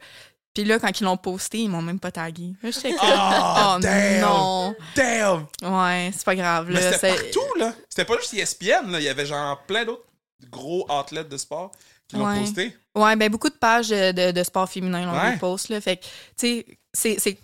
[0.55, 2.55] Puis là, quand ils l'ont posté, ils m'ont même pas tagué.
[2.63, 4.21] Là, J'étais comme Oh, Oh, damn.
[4.21, 4.75] non.
[4.97, 5.47] Damn!
[5.63, 6.67] Ouais, c'est pas grave.
[6.71, 7.73] Mais c'était partout, là.
[7.89, 8.99] C'était pas juste ESPN, là.
[9.01, 10.05] Il y avait genre plein d'autres
[10.51, 11.71] gros athlètes de sport
[12.09, 12.41] qui l'ont Ouais.
[12.41, 12.77] posté.
[12.97, 15.35] Ouais, ben beaucoup de pages de, de, sport féminin l'ont Ouais.
[15.35, 15.81] repost, là.
[15.81, 17.39] Fait que, tu sais, c'est- c'est.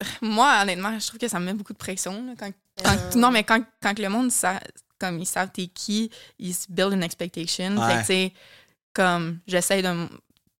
[0.22, 2.12] Moi, honnêtement, je trouve que ça me met beaucoup de pression.
[2.24, 2.52] là, quand,
[2.84, 3.18] quand- Euh.
[3.18, 4.60] Non, mais quand, quand le monde, sa-
[5.00, 7.84] comme ils savent t'es qui, ils se build an expectation.
[7.88, 8.32] Fait que, tu sais,
[8.92, 10.08] comme, j'essaie de.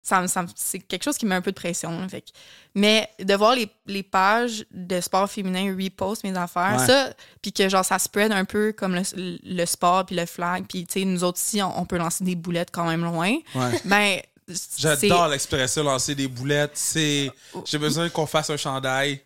[0.08, 1.90] Ça, ça c'est quelque chose qui met un peu de pression.
[2.00, 2.30] là, fait que-
[2.74, 6.86] mais de voir les, les pages de sport féminin repost mes affaires, Ouais.
[6.86, 7.10] ça,
[7.42, 9.02] puis que genre ça spread un peu comme le,
[9.42, 12.24] le sport puis le flag, puis tu sais, nous autres ici, on, on peut lancer
[12.24, 13.32] des boulettes quand même loin.
[13.54, 13.80] Ouais.
[13.84, 16.72] Ben, c'est- J'adore l'expression lancer des boulettes.
[16.74, 17.30] C'est.
[17.66, 19.20] J'ai besoin qu'on fasse un chandail.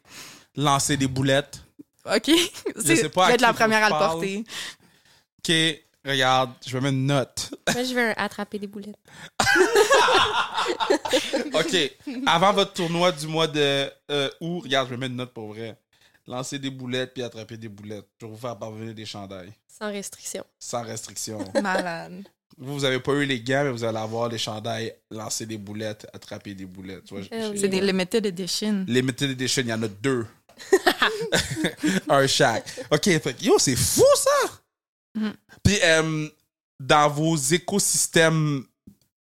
[0.56, 1.62] Lancer des boulettes.
[2.04, 2.28] OK.
[2.28, 4.44] Être qui la première que à le porter.
[5.38, 5.52] OK,
[6.04, 7.54] regarde, je vais mettre une note.
[7.74, 8.96] Moi, je vais attraper des boulettes.
[11.54, 11.92] OK,
[12.26, 15.48] avant votre tournoi du mois de euh, août, regarde, je vais mettre une note pour
[15.48, 15.76] vrai.
[16.26, 18.06] Lancer des boulettes puis attraper des boulettes.
[18.20, 19.52] Je vais vous faire parvenir des chandails.
[19.66, 20.44] Sans restriction.
[20.58, 21.38] Sans restriction.
[21.62, 22.22] Malade.
[22.56, 25.58] vous, vous avez pas eu les gants, mais vous allez avoir les chandails, lancer des
[25.58, 27.04] boulettes, attraper des boulettes.
[27.04, 28.84] Tu vois, Hell j'ai- C'est des limited edition.
[28.86, 30.26] Limited Edition, il y en a deux.
[32.08, 32.64] un chaque.
[32.90, 34.61] OK, fait yo, c'est fou ça!
[35.14, 35.34] Mhm.
[35.62, 36.28] Puis, euh,
[36.80, 38.64] dans vos écosystèmes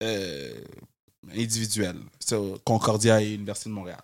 [0.02, 0.54] euh,
[1.34, 2.00] individuels,
[2.64, 4.00] Concordia et Université de Montréal,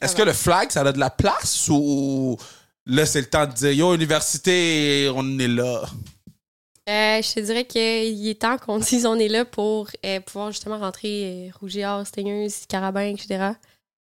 [0.00, 2.36] est-ce que le flag, ça a de la place ou
[2.84, 5.84] là, c'est le temps de dire, yo, université, on est là?
[6.88, 10.52] Euh, je te dirais qu'il est temps qu'on dise on est là pour euh, pouvoir
[10.52, 13.52] justement rentrer euh, Rougiard, Stingers, Carabin, etc.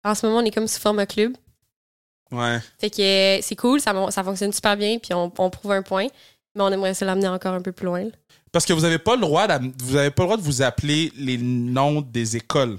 [0.02, 1.36] En ce moment, on est comme sous format club.
[2.32, 2.58] Ouais.
[2.78, 6.06] Fait que c'est cool, ça, ça fonctionne super bien, puis on, on prouve un point.
[6.54, 8.04] Mais on aimerait se l'amener encore un peu plus loin.
[8.04, 8.10] là.
[8.52, 10.62] Parce que vous avez pas le droit d'am- vous avez pas le droit de vous
[10.62, 12.78] appeler les noms des écoles.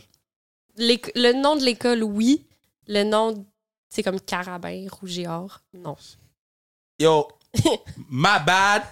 [0.77, 2.45] L'éc- Le nom de l'école, oui.
[2.87, 3.45] Le nom,
[3.89, 5.61] c'est comme Carabin, Rouge et Or.
[5.73, 5.95] Non.
[6.99, 7.27] Yo,
[8.09, 8.83] my bad.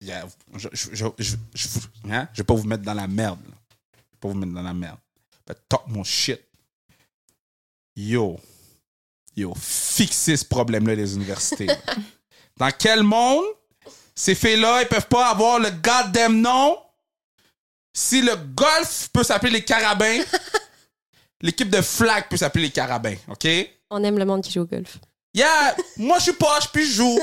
[0.00, 1.68] Yeah, je, je, je, je, je,
[2.10, 2.28] hein?
[2.32, 3.38] je vais pas vous mettre dans la merde.
[3.48, 3.54] là.
[3.94, 4.98] Je vais pas vous mettre dans la merde.
[5.46, 6.40] But talk mon shit.
[7.96, 8.38] Yo.
[9.34, 11.66] Yo, fixez ce problème-là des universités.
[11.66, 11.76] là.
[12.58, 13.44] Dans quel monde
[14.16, 16.78] ces filles-là, ils peuvent pas avoir le goddamn nom?
[17.92, 20.20] Si le golf peut s'appeler les carabins,
[21.40, 23.46] l'équipe de flag peut s'appeler les carabins, OK?
[23.90, 24.98] On aime le monde qui joue au golf.
[25.34, 27.20] Yeah, moi je suis poche puis je joue.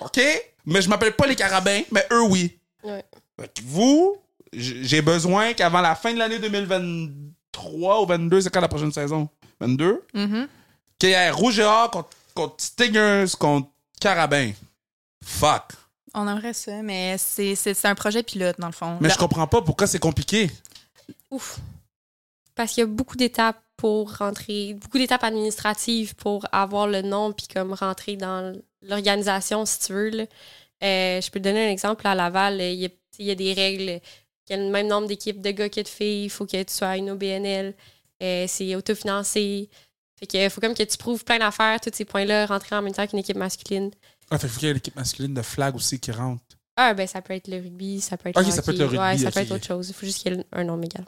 [0.00, 0.20] OK?
[0.66, 2.58] Mais je m'appelle pas les carabins, mais eux oui.
[2.82, 3.04] Ouais.
[3.40, 4.16] Fait que vous,
[4.52, 9.28] j'ai besoin qu'avant la fin de l'année 2023 ou 22, c'est quand la prochaine saison?
[9.60, 10.02] 22?
[10.14, 10.48] Mhm.
[10.98, 13.68] Qu'il y ait Rouge et Or contre, contre Stingers, contre
[14.00, 14.52] Carabin.
[15.24, 15.72] Fuck.
[16.14, 18.98] On aimerait ça, mais c'est un projet pilote, dans le fond.
[19.00, 20.50] Mais Là- je comprends pas pourquoi c'est compliqué.
[21.30, 21.58] Ouf.
[22.54, 27.32] Parce qu'il y a beaucoup d'étapes pour rentrer, beaucoup d'étapes administratives pour avoir le nom
[27.32, 30.10] puis comme rentrer dans l'organisation, si tu veux.
[30.10, 30.24] là.
[30.84, 32.06] Euh, je peux te donner un exemple.
[32.06, 34.00] À Laval, il y a, il y a des règles.
[34.48, 36.24] Il y a le même nombre d'équipes de gars que de filles.
[36.26, 37.74] Il faut que tu sois une OBNL.
[38.22, 39.68] Euh, c'est autofinancé.
[40.20, 42.92] Fait que faut comme que tu prouves plein d'affaires, tous ces points-là, rentrer en même
[42.92, 43.90] temps qu'une équipe masculine.
[44.30, 46.42] Ah, fait qu'il faut qu'il y ait l'équipe masculine de flag aussi qui rentre.
[46.76, 48.80] Ah, ben ça peut être le rugby, ça peut être Ok, le ça peut être
[48.80, 48.94] hockey.
[48.96, 49.88] le rugby, Ouais, ça ok, peut être autre chose.
[49.90, 51.04] Il faut juste qu'il y ait un nom égal.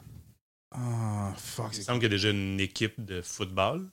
[0.71, 1.67] Ah, fuck.
[1.71, 3.89] Il c'est- semble qu'il y a déjà une équipe de football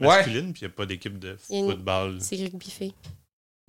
[0.00, 0.08] Ouais.
[0.08, 2.18] masculine, puis il n'y a pas d'équipe de Il y a une- football.
[2.20, 2.92] C'est rugby fait.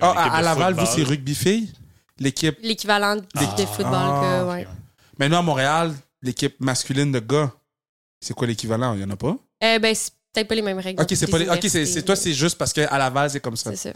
[0.02, 0.96] A Ah, à, à Laval, vous, football.
[0.96, 1.72] c'est rugby filles?
[2.20, 2.58] L'équipe.
[2.62, 3.56] L'équivalent de, Ah.
[3.58, 4.68] de football Ah, que, ouais.
[5.20, 7.52] Mais nous, à Montréal, l'équipe masculine de gars,
[8.20, 8.94] c'est quoi l'équivalent?
[8.96, 9.38] Il y en a pas?
[9.62, 11.02] Eh ben, c'est peut-être pas les mêmes règles.
[11.02, 13.70] Ok, c'est pas les ok, c'est, toi, c'est juste parce qu'à Laval, c'est comme ça.
[13.72, 13.94] C'est ça.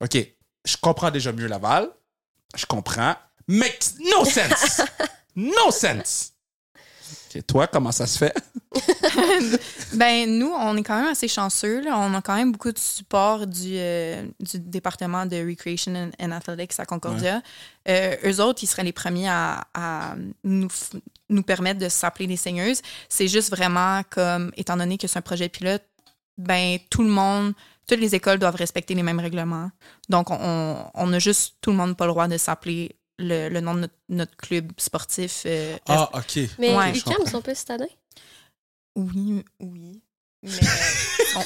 [0.00, 0.16] Ok,
[0.64, 1.88] je comprends déjà mieux Laval.
[2.54, 3.14] Je comprends.
[3.48, 4.82] Makes no sense!
[5.36, 6.32] no sense!
[7.34, 8.34] Ok, toi, comment ça se fait?
[9.94, 11.82] Ben, nous, on est quand même assez chanceux.
[11.82, 11.98] là.
[11.98, 16.32] On a quand même beaucoup de support du, euh, du département de Recreation and, and
[16.32, 17.42] Athletics à Concordia.
[17.88, 20.68] Euh, eux autres, ils seraient les premiers à, à nous,
[21.28, 22.80] nous permettre de s'appeler des seigneuses.
[23.10, 25.82] C'est juste vraiment comme, étant donné que c'est un projet pilote,
[26.38, 27.52] ben, tout le monde,
[27.86, 29.70] toutes les écoles doivent respecter les mêmes règlements.
[30.08, 33.60] Donc, on, on a juste tout le monde pas le droit de s'appeler le, le
[33.60, 35.42] nom de notre, notre club sportif.
[35.46, 36.40] euh, Ah, ok.
[36.58, 37.26] Mais Ouais, les comprends.
[37.26, 37.86] sont pas citadins?
[38.96, 40.02] Oui, oui.
[40.42, 40.50] Mais
[41.36, 41.40] on-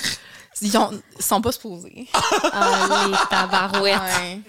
[0.62, 2.08] ils ont- sont pas supposés.
[2.14, 4.00] Ah, les tabarouettes.
[4.00, 4.40] Ouais.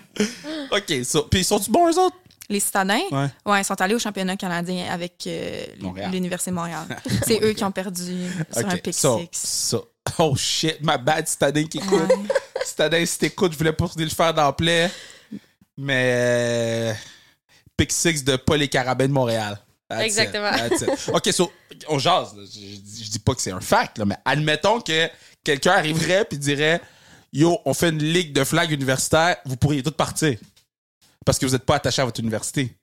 [0.71, 2.15] Ok, so, puis sont-tu bons, eux autres?
[2.49, 3.27] Les citadins, Ouais.
[3.45, 5.65] ouais, ils sont allés au championnat canadien avec euh,
[6.09, 6.85] l'Université de Montréal.
[7.27, 9.27] C'est eux qui ont perdu sur un pick so, six.
[9.33, 12.09] so- Oh shit, ma bad, Citadin qui écoute.
[12.09, 12.63] Ouais.
[12.65, 14.87] Citadin, si t'écoutes, je voulais pas le faire d'emploi.
[15.77, 16.13] Mais.
[16.15, 16.93] euh,
[17.75, 19.59] Pick 6 de Paul et Carabin de Montréal.
[19.87, 20.01] That's.
[20.03, 20.51] Exactement.
[20.71, 20.85] It.
[21.13, 21.51] Ok, so,
[21.87, 22.35] on jase.
[22.35, 22.43] là.
[22.45, 25.07] Je, je- je dis pas que c'est un fact, là, mais admettons que
[25.43, 26.81] quelqu'un arriverait puis dirait
[27.31, 30.37] Yo, on fait une ligue de flag universitaire, vous pourriez tous partir.
[31.25, 32.73] Parce que vous n'êtes pas attaché à votre université.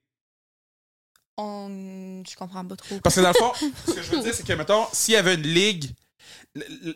[1.37, 2.23] On...
[2.29, 3.01] Je comprends pas trop.
[3.01, 3.53] Parce que dans le fond,
[3.89, 5.91] ce que je veux dire, c'est que, mettons, s'il y avait une ligue,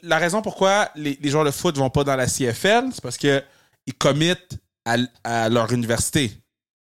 [0.02, 3.18] la raison pourquoi les, les joueurs de foot vont pas dans la CFL, c'est parce
[3.18, 3.42] que
[3.86, 4.58] ils committent
[5.24, 6.30] à, leur université.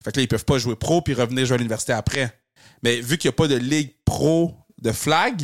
[0.04, 2.38] Fait que là, ils peuvent pas jouer pro puis revenir jouer à l'université après.
[2.82, 5.42] Mais vu qu'il n'y a pas de ligue pro de flag,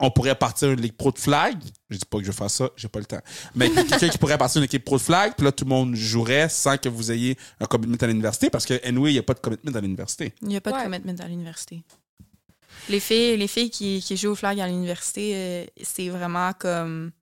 [0.00, 1.56] on pourrait partir une ligue pro de flag.
[1.90, 3.20] Je dis pas que je vais faire ça, j'ai pas le temps.
[3.54, 5.94] Mais quelqu'un qui pourrait partir une équipe pro de flag, puis là, tout le monde
[5.94, 9.22] jouerait sans que vous ayez un commitment à l'université, parce que, anyway, il n'y a
[9.22, 10.34] pas de commitment à l'université.
[10.42, 10.84] Il n'y a pas de Ouais.
[10.84, 11.82] commitment à l'université.
[12.88, 17.12] Les filles, les filles qui, qui jouent au flag à l'université, euh, c'est vraiment comme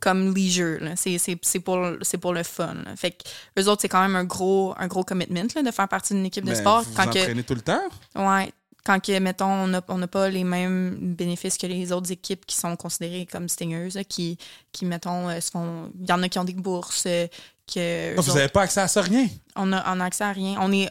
[0.00, 0.78] comme leisure.
[0.80, 0.94] là.
[0.96, 2.74] C'est, c'est, c'est pour, c'est pour le fun.
[2.84, 2.94] là.
[2.96, 3.28] Fait que
[3.60, 6.26] eux autres, c'est quand même un gros, un gros commitment là, de faire partie d'une
[6.26, 6.82] équipe de Mais sport.
[6.82, 7.82] vous vous Quand que, entraînez tout le temps?
[8.14, 8.52] ouais,
[8.84, 12.46] quand que, mettons, on n'a on n'a pas les mêmes bénéfices que les autres équipes
[12.46, 14.38] qui sont considérées comme stingers, là, qui,
[14.70, 15.90] qui, mettons, euh, se font.
[16.00, 17.04] Il y en a qui ont des bourses.
[17.06, 17.26] euh,
[17.74, 19.26] que Ah, vous n'avez pas accès à ça, rien?
[19.56, 20.56] on a, on a accès à rien.
[20.60, 20.88] On est,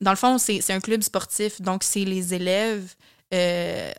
[0.00, 2.94] dans le fond, c'est c'est un club sportif, donc c'est les élèves.
[3.34, 3.90] euh,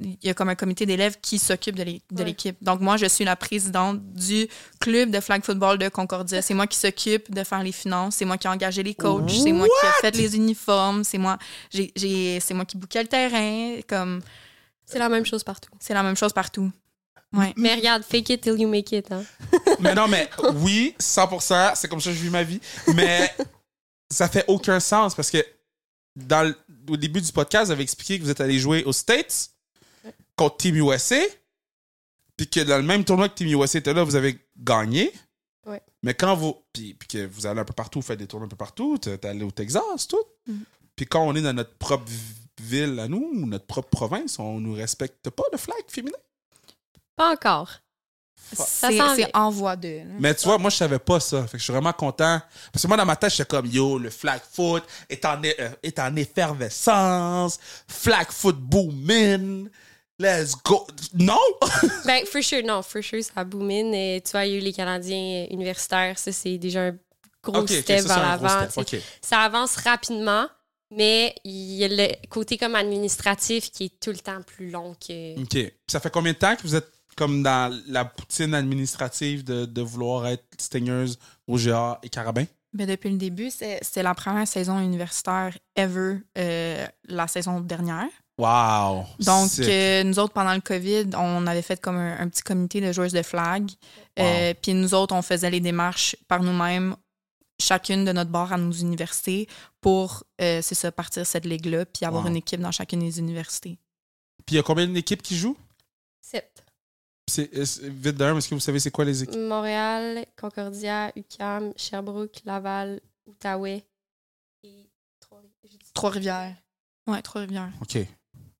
[0.00, 2.00] il y a comme un comité d'élèves qui s'occupe de Ouais.
[2.24, 2.56] l'équipe.
[2.62, 4.46] Donc, moi, je suis la présidente du
[4.78, 6.40] club de flag football de Concordia.
[6.40, 8.14] C'est moi qui s'occupe de faire les finances.
[8.14, 9.28] C'est moi qui ai engagé les coachs.
[9.28, 11.02] C'est moi qui ai fait les uniformes.
[11.02, 11.36] C'est moi,
[11.72, 13.80] c'est moi qui bouquais le terrain.
[13.88, 14.20] Comme,
[14.86, 15.70] C'est la même chose partout.
[15.80, 16.70] c'est la même chose partout.
[17.32, 17.52] Ouais.
[17.56, 19.10] Mais regarde, fake it till you make it.
[19.10, 19.24] Hein.
[19.80, 22.60] mais non, mais oui, 100%, c'est comme ça que je vis ma vie.
[22.94, 23.34] Mais
[24.10, 25.44] ça fait aucun sens parce que
[26.16, 26.56] dans le-
[26.90, 29.50] au début du podcast, vous avez expliqué que vous êtes allé jouer aux States
[30.36, 31.20] contre Team USA.
[32.36, 35.12] puis que dans le même tournoi que Team USA était là, vous avez gagné.
[35.66, 35.82] Ouais.
[36.04, 36.56] Mais quand vous.
[36.72, 38.96] Puis, puis que vous allez un peu partout, vous faites des tournois un peu partout,
[38.98, 40.22] t'es allé au Texas, tout.
[40.46, 40.62] Mhm.
[40.94, 42.10] Puis quand on est dans notre propre
[42.60, 46.16] ville à nous, ou notre propre province, on nous respecte pas le flag féminin.
[47.16, 47.70] Pas encore.
[48.54, 50.00] Ça C'est s'en c'est en voie de.
[50.18, 51.42] Mais tu vois, moi, je savais pas ça.
[51.42, 52.40] Fait que je suis vraiment content.
[52.72, 55.70] Parce que moi, dans ma tête, j'étais comme, yo, le flag foot est en, euh,
[55.82, 57.58] est en effervescence.
[57.86, 59.68] Flag foot booming.
[60.18, 60.86] Let's go.
[61.14, 61.38] Non!
[62.04, 63.94] Ben, for sure, non, for sure, ça boomine.
[63.94, 66.18] Et tu vois, il y a eu les Canadiens universitaires.
[66.18, 66.96] Ça, c'est déjà un
[67.42, 68.68] gros Ok, ok, step ça, c'est vers l'avant.
[69.20, 70.48] Ça avance rapidement,
[70.90, 74.94] mais il y a le côté comme administratif qui est tout le temps plus long
[74.94, 75.40] que.
[75.40, 75.72] OK.
[75.86, 79.82] Ça fait combien de temps que vous êtes comme dans la poutine administrative de, de
[79.82, 82.44] vouloir être stingeuse au GA et carabin?
[82.72, 88.08] Ben, depuis le début, c'est- c'était la première saison universitaire ever, euh, la saison dernière.
[88.38, 89.04] Wow!
[89.18, 92.80] Donc, euh, nous autres, pendant le COVID, on avait fait comme un, un petit comité
[92.80, 93.68] de joueuses de flag.
[94.20, 96.94] Euh, Puis nous autres, on faisait les démarches par nous-mêmes,
[97.60, 99.48] chacune de notre bord à nos universités,
[99.80, 102.30] pour, euh, c'est ça, partir cette ligue-là, puis avoir Wow.
[102.30, 103.76] une équipe dans chacune des universités.
[104.46, 105.56] Puis il y a combien d'équipes qui jouent?
[106.20, 106.64] Sept.
[107.28, 109.38] C'est, c'est- vite d'un, est-ce que vous savez c'est quoi les équipes?
[109.38, 113.84] Montréal, Concordia, UQAM, Sherbrooke, Laval, Outaouais
[114.64, 114.88] et
[115.94, 116.56] Trois-Rivières.
[117.06, 117.70] Ouais, Trois-Rivières.
[117.80, 117.98] OK.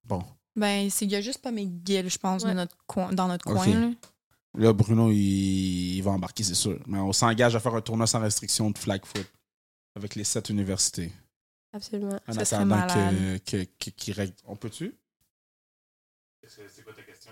[0.05, 0.25] Bon.
[0.57, 2.55] Ben, c'est- il y a juste pas McGill, je pense, de Ouais.
[2.55, 3.55] notre coin, dans notre Ok.
[3.57, 3.67] coin.
[3.81, 3.91] là.
[4.57, 6.81] Là, Bruno, il, il va embarquer, c'est sûr.
[6.87, 9.27] Mais on s'engage à faire un tournoi sans restriction de flag foot
[9.95, 11.13] avec les sept universités.
[11.73, 12.19] Absolument.
[12.27, 13.41] En Ça serait attendant que, malade.
[13.45, 14.35] que, que- qu'il règle.
[14.47, 14.95] On peut-tu?
[16.47, 16.78] C'est quoi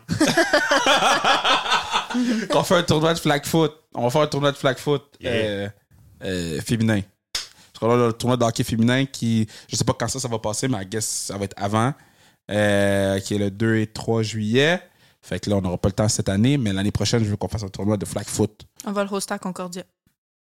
[2.51, 3.73] Qu'on fait un tournoi de flag foot.
[3.95, 5.33] On va faire un tournoi de flag foot Yeah.
[5.33, 5.69] euh,
[6.25, 7.01] euh, féminin.
[7.83, 10.67] Là, le tournoi de hockey féminin qui, je sais pas quand ça, ça va passer,
[10.67, 11.93] mais I guess ça va être avant,
[12.51, 14.81] euh, qui est le 2 et 3 juillet.
[15.21, 17.37] Fait que là, on n'aura pas le temps cette année, mais l'année prochaine, je veux
[17.37, 18.63] qu'on fasse un tournoi de flag foot.
[18.87, 19.83] On va le hoster à Concordia.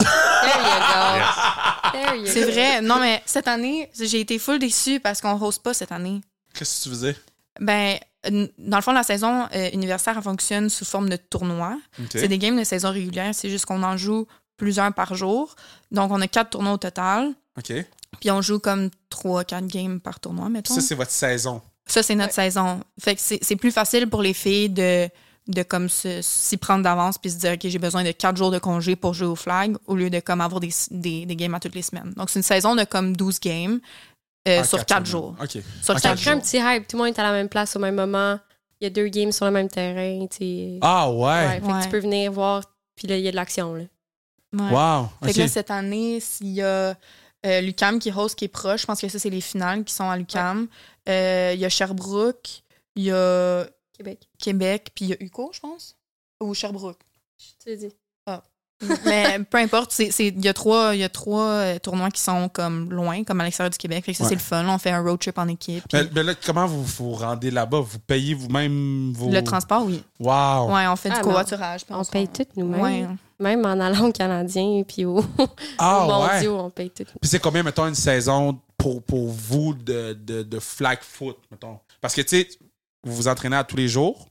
[0.01, 0.11] There
[0.57, 1.15] you go.
[1.15, 1.93] Yes.
[1.93, 2.81] There you C'est vrai.
[2.83, 6.21] Non, mais cette année, j'ai été full déçue parce qu'on hoste pas cette année.
[6.55, 7.17] Qu'est-ce que tu faisais?
[7.61, 7.99] Ben,
[8.31, 11.79] dans le fond, la saison euh, universitaire, elle fonctionne sous forme de tournoi.
[12.11, 15.57] C'est des games de saison régulière, c'est juste qu'on en joue plusieurs par jour.
[15.91, 17.33] Donc, on a quatre tournois au total.
[17.59, 17.73] OK.
[18.21, 20.75] Puis on joue comme trois, quatre games par tournoi, mettons.
[20.75, 21.61] Ça, c'est votre saison.
[21.87, 22.81] Ça, c'est notre saison.
[23.01, 25.09] Fait que c'est plus facile pour les filles de,
[25.49, 28.59] de comme s'y prendre d'avance puis se dire, OK, j'ai besoin de quatre jours de
[28.59, 31.61] congé pour jouer au flag au lieu de comme avoir des, des, des games à
[31.61, 32.13] toutes les semaines.
[32.17, 33.81] Donc, c'est une saison de comme 12 games
[34.49, 35.35] euh, sur quatre jours.
[35.83, 36.89] Sur quatre quatre Ça crée un petit hype.
[36.89, 38.39] Tout le monde est à la même place au même moment.
[38.81, 40.27] Il y a deux games sur le même terrain.
[40.27, 40.79] tu sais.
[40.81, 41.19] Ah ouais.
[41.25, 41.83] Ouais, fait que Ouais.
[41.85, 42.65] tu peux venir voir.
[42.97, 43.75] Puis là, il y a de l'action.
[43.75, 43.85] là.
[44.55, 44.71] Ouais.
[44.71, 45.09] Wow.
[45.23, 45.35] Fait OK.
[45.37, 46.97] que là, cette année, s'il y a
[47.47, 49.95] euh, l'UCAM qui host, qui est proche, je pense que ça, c'est les finales qui
[49.95, 50.69] sont à l'UCAM.
[51.09, 52.63] Euh, Il y a Sherbrooke,
[52.97, 54.29] il y a Québec.
[54.39, 55.97] Québec, puis il y a UCO, je pense.
[56.41, 56.99] Ou Sherbrooke.
[57.39, 57.93] Je te dis.
[59.05, 62.11] Mais peu importe, c'est- c'est- il y a trois, il y a trois euh, tournois
[62.11, 64.05] qui sont comme loin, comme à l'extérieur du Québec.
[64.05, 64.29] Fait que ça, Ouais.
[64.31, 64.63] c'est le fun.
[64.63, 64.73] là.
[64.75, 65.85] On fait un road trip en équipe.
[65.93, 67.81] Mais, puis mais là, comment vous vous rendez là-bas?
[67.81, 69.31] Vous payez vous-même vos...
[69.31, 70.03] Le transport, oui.
[70.21, 70.73] Wow.
[70.75, 71.25] Ouais, on fait Ah, du non.
[71.29, 71.81] covoiturage.
[71.91, 72.81] On se paye tout nous-mêmes.
[72.83, 73.07] Ouais.
[73.39, 75.25] Même en allant au Canadien puis au,
[75.79, 76.35] Ah au ouais.
[76.35, 77.05] mondiaux, on paye tout.
[77.05, 81.79] Puis c'est combien, mettons, une saison pour, pour vous de, de, de flag foot, mettons?
[82.01, 82.49] Parce que, tu sais,
[83.05, 84.29] vous vous entraînez à tous les jours,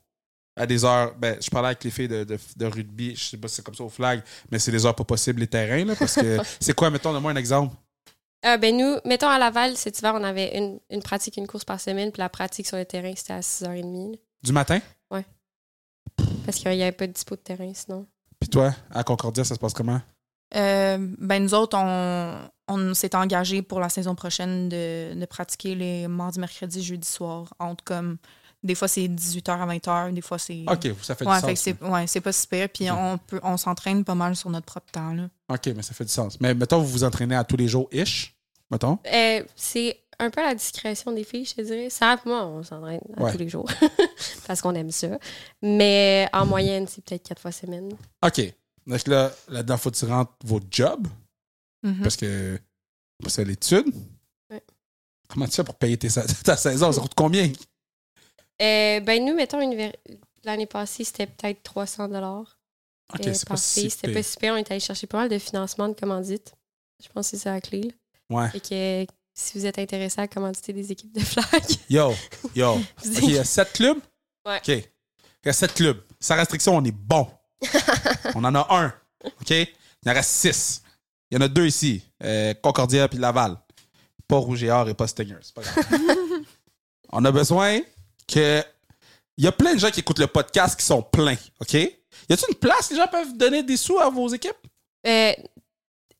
[0.55, 1.15] à des heures...
[1.15, 3.65] Ben, je parlais avec les filles de, de, de rugby, je sais pas si c'est
[3.65, 6.37] comme ça au flag, mais c'est des heures pas possibles, les terrains, là, parce que...
[6.59, 7.75] c'est quoi, mettons, donne-moi un exemple.
[8.43, 11.63] Ah, ben nous, mettons à Laval, cet hiver, on avait une, une pratique, une course
[11.63, 14.11] par semaine, puis la pratique sur le terrain, c'était à 6h30.
[14.11, 14.17] là.
[14.43, 14.79] Du matin?
[16.45, 18.05] Parce qu'il n'y avait pas de dispo de terrain sinon.
[18.39, 20.01] Puis toi, à Concordia, ça se passe comment?
[20.55, 25.75] Euh, ben nous autres, on, on s'est engagé pour la saison prochaine de, de pratiquer
[25.75, 27.53] les mardis, mercredis, jeudi soir.
[27.59, 28.17] Entre comme.
[28.63, 30.63] Des fois, c'est 18h à 20h, des fois, c'est.
[30.67, 31.75] OK, ça fait Ouais, du fait que sens.
[31.81, 32.69] c'est ouais, c'est pas super.
[32.69, 35.13] Puis on, peut, on s'entraîne pas mal sur notre propre temps.
[35.13, 35.29] Là.
[35.49, 36.39] OK, mais ça fait du sens.
[36.39, 38.35] Mais mettons, vous vous entraînez à tous les jours, ish,
[38.69, 38.99] mettons?
[39.11, 41.89] Euh, c'est un peu la discrétion des filles, je te dirais.
[41.89, 43.31] Ça, pour moi, on s'entraîne à Ouais.
[43.31, 43.67] tous les jours.
[44.47, 45.17] parce qu'on aime ça.
[45.63, 47.89] Mais en moyenne, c'est peut-être quatre fois semaine.
[48.23, 48.53] OK.
[48.85, 51.07] Donc là, là-dedans, faut que tu rentres votre job,
[51.83, 52.01] Mhm.
[52.03, 52.59] parce que
[53.25, 53.87] c'est l'étude.
[54.51, 54.61] Ouais.
[55.27, 56.09] Comment tu fais pour payer tes
[56.43, 56.91] ta saison?
[56.91, 57.51] Ça coûte combien?
[58.61, 59.95] Euh, ben nous, mettons, univers-
[60.43, 62.57] l'année passée, c'était peut-être 300 dollars
[63.13, 63.83] OK, euh, c'est par pas fille.
[63.83, 64.53] si C'était pas super.
[64.53, 66.53] On est allé chercher pas mal de financement de commandite.
[67.03, 67.81] Je pense que c'est ça la clé.
[67.81, 67.91] là.
[68.37, 68.49] Ouais.
[68.49, 68.59] Fait
[69.07, 72.13] que si vous êtes intéressé à commanditer des équipes de flag, Yo,
[72.55, 72.73] yo.
[72.75, 73.97] OK, il y a sept clubs?
[74.45, 74.57] Ouais.
[74.57, 74.67] OK.
[74.67, 74.83] Il
[75.47, 76.01] y a sept clubs.
[76.19, 77.27] Sans restriction, on est bon.
[78.35, 78.93] on en a un.
[79.23, 79.49] OK?
[79.49, 79.67] Il
[80.09, 80.81] en reste six.
[81.29, 82.03] Il y en a deux ici.
[82.23, 83.57] euh, Concordia puis Laval.
[84.27, 85.37] Pas Rouge et Or et pas Stingers.
[85.41, 85.85] C'est pas grave.
[87.11, 87.79] on a besoin
[88.31, 88.63] que
[89.37, 91.73] Il y a plein de gens qui écoutent le podcast qui sont pleins, OK?
[91.73, 94.51] Y a-t-il une place que les gens peuvent donner des sous à vos équipes?
[95.07, 95.33] Euh,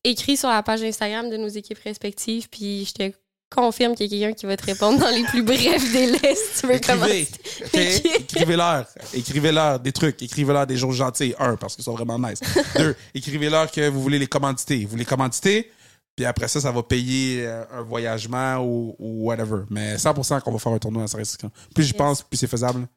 [0.03, 3.12] écrit sur la page Instagram de nos équipes respectives, puis je te
[3.53, 6.62] confirme qu'il y a quelqu'un qui va te répondre dans les plus brefs délais si
[6.62, 7.28] tu veux Écrivez,
[7.74, 8.01] commencer.
[8.20, 8.88] Écrivez-leur.
[9.14, 10.22] Écrivez-leur des trucs.
[10.24, 11.36] Écrivez-leur des jours gentils.
[11.38, 12.39] Un, parce qu'ils sont vraiment nice.
[12.78, 14.86] Deux, écrivez-leur que vous voulez les commanditer.
[14.86, 15.70] Vous les commanditez,
[16.16, 19.64] puis après ça, ça va payer euh, un voyagement ou, ou whatever.
[19.70, 21.51] Mais 100% qu'on va faire un tournoi à Saint-Christian.
[21.74, 22.88] Plus j'y pense, plus c'est faisable.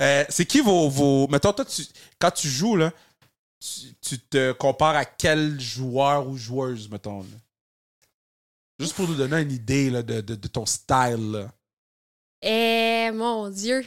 [0.00, 1.28] Euh, c'est qui vos, vos...
[1.28, 1.82] Mettons, toi, tu,
[2.18, 2.92] quand tu joues, là,
[3.60, 7.38] tu, tu te compares à quel joueur ou joueuse, mettons, là?
[8.80, 11.52] Juste pour nous donner une idée là, de, de, de ton style, là.
[12.42, 13.84] Eh, mon Dieu.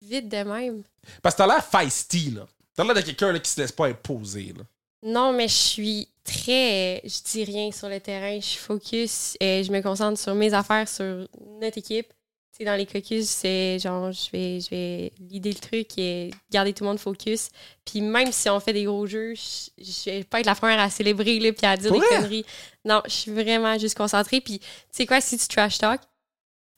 [0.00, 0.82] Vite de même.
[1.22, 2.46] Parce que t'as l'air feisty, là.
[2.74, 4.64] T'as l'air de quelqu'un là, qui se laisse pas imposer, là.
[5.02, 7.00] Non, mais je suis très.
[7.04, 8.38] Je dis rien sur le terrain.
[8.40, 9.36] Je suis focus.
[9.40, 11.26] et je me concentre sur mes affaires, sur
[11.60, 12.12] notre équipe.
[12.60, 16.82] Dans les caucus, c'est genre, je vais, je vais leader le truc et garder tout
[16.82, 17.50] le monde focus.
[17.84, 20.80] Puis même si on fait des gros jeux, je, je vais pas être la première
[20.80, 22.44] à célébrer là, puis à dire des conneries.
[22.84, 24.40] Non, je suis vraiment juste concentrée.
[24.40, 26.00] Puis tu sais quoi, si tu trash talk,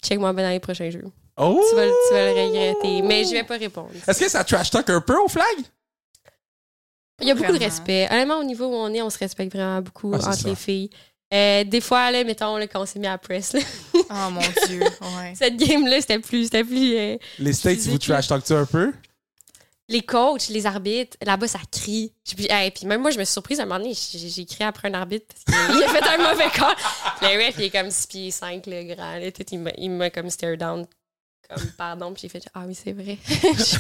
[0.05, 1.05] check-moi bien dans les prochains jeux.
[1.39, 1.65] Oh!
[1.71, 3.01] Tu vas, tu vas le regretter.
[3.01, 3.89] Mais je vais pas répondre.
[4.07, 5.47] Est-ce que ça trash talk un peu au flag?
[7.21, 8.07] Il y a beaucoup de respect.
[8.11, 10.49] Honnêtement, au niveau où on est, on se respecte vraiment beaucoup Ah, entre ça.
[10.49, 10.91] les filles.
[11.33, 13.61] Euh, des fois, là, mettons, là, quand on s'est mis à press, là,
[13.95, 14.81] Oh mon Dieu.
[14.81, 15.33] Ouais.
[15.37, 16.45] cette game-là, c'était plus.
[16.45, 18.93] C'était plus euh, Les States, vous trash talk-tu un peu?
[19.89, 22.13] les coachs, les arbitres, là-bas, ça crie.
[22.37, 24.45] Puis, hey, puis même moi, je me suis surprise à un moment donné, j'ai j'ai
[24.45, 26.77] crié après un arbitre parce qu'il a fait un mauvais call.
[27.23, 29.17] Le ref, il est comme 6 pieds 5, le grand.
[29.19, 30.87] Là, tout, il m'a- il m'a comme stare down.
[31.53, 33.19] Comme pardon, puis j'ai fait Ah oui, c'est vrai.
[33.27, 33.79] je suis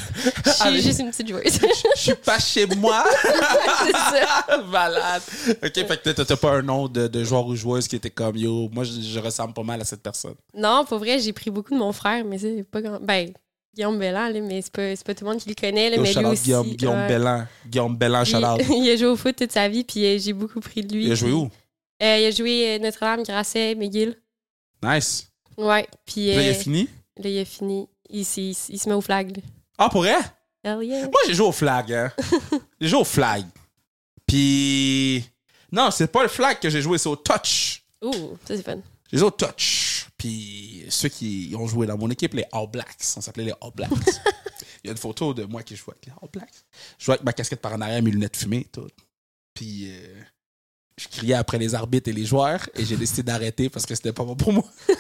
[0.61, 0.83] Allez.
[0.83, 1.59] juste une petite joueuse.
[1.97, 3.05] Je suis pas chez moi!
[3.85, 4.62] c'est ça.
[4.68, 5.23] Malade!
[5.62, 8.37] Ok, fait que t'as- pas un nom de, de joueur ou joueuse qui était comme
[8.37, 10.35] yo, moi je, je ressemble pas mal à cette personne.
[10.55, 12.99] Non, pour vrai, j'ai pris beaucoup de mon frère, mais c'est pas grand.
[13.01, 13.33] Ben,
[13.75, 15.91] Guillaume Belland, là, mais c'est pas, pas tout le monde qui le connaît.
[15.91, 16.43] Là, Yo, mais lui aussi.
[16.45, 17.07] Guillaume, Guillaume.
[17.07, 17.47] Bellan.
[17.66, 18.61] Guillaume Bellan, shout out.
[18.68, 21.05] il, a joué au foot toute sa vie, puis euh, j'ai beaucoup pris de lui.
[21.07, 21.49] Il a joué où?
[22.03, 24.16] Euh, il a joué euh, Notre-Dame, Grasset, McGill.
[24.83, 25.29] Nice.
[25.57, 26.89] Ouais, puis Là, il a fini?
[27.23, 27.89] Là, il a fini.
[28.09, 29.37] Il, il, se met au flag.
[29.37, 29.43] là.
[29.79, 30.18] Ah, pour vrai?
[30.62, 31.03] Hell yeah.
[31.03, 32.12] Moi, j'ai joué au flag, hein.
[32.81, 33.47] j'ai joué au flag.
[34.27, 35.25] Puis.
[35.73, 37.85] Non, c'est pas le flag que j'ai joué, c'est au touch.
[38.03, 38.79] Ouh, ça c'est fun.
[39.11, 40.07] J'ai joué au touch.
[40.16, 43.71] Puis ceux qui ont joué dans mon équipe, les All Blacks, on s'appelait les All
[43.75, 43.91] Blacks.
[44.83, 46.64] Il y a une photo de moi qui joue avec les All Blacks.
[46.99, 48.89] Je jouais avec ma casquette par en arrière, mes lunettes fumées, tout.
[49.55, 50.23] Puis euh,
[50.97, 54.12] je criais après les arbitres et les joueurs et j'ai décidé d'arrêter parce que c'était
[54.12, 54.64] pas bon pour moi.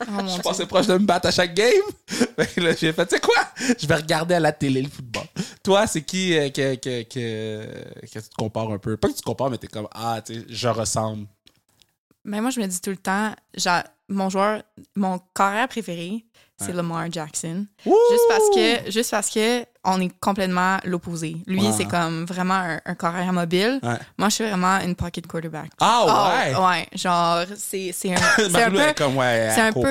[0.00, 1.72] Oh Je passais proche de me battre à chaque game.
[2.56, 3.34] Là, j'ai fait, tu sais quoi?
[3.78, 5.24] Je vais regarder à la télé le football.
[5.62, 8.96] Toi, c'est qui euh, que, que, que, que tu te compares un peu?
[8.96, 11.26] Pas que tu te compares, mais t'es comme, ah, tu sais, je ressemble.
[12.24, 14.62] Mais moi, je me dis tout le temps, genre, mon joueur,
[14.94, 16.24] mon carrière préféré,
[16.60, 16.72] c'est Ouais.
[16.74, 17.66] Lamar Jackson.
[17.84, 21.36] Juste parce que, juste parce que on est complètement l'opposé.
[21.46, 21.72] Lui, Ouais.
[21.74, 23.78] c'est comme vraiment un, un carrière mobile.
[23.82, 23.94] Ouais.
[24.18, 25.70] Moi, je suis vraiment une pocket quarterback.
[25.80, 26.04] Ah,
[26.44, 26.54] ouais!
[26.58, 26.86] Oh, ouais?
[26.94, 28.92] Genre, c'est c'est un, c'est un peu.
[28.96, 29.86] comme, ouais, C'est un peu.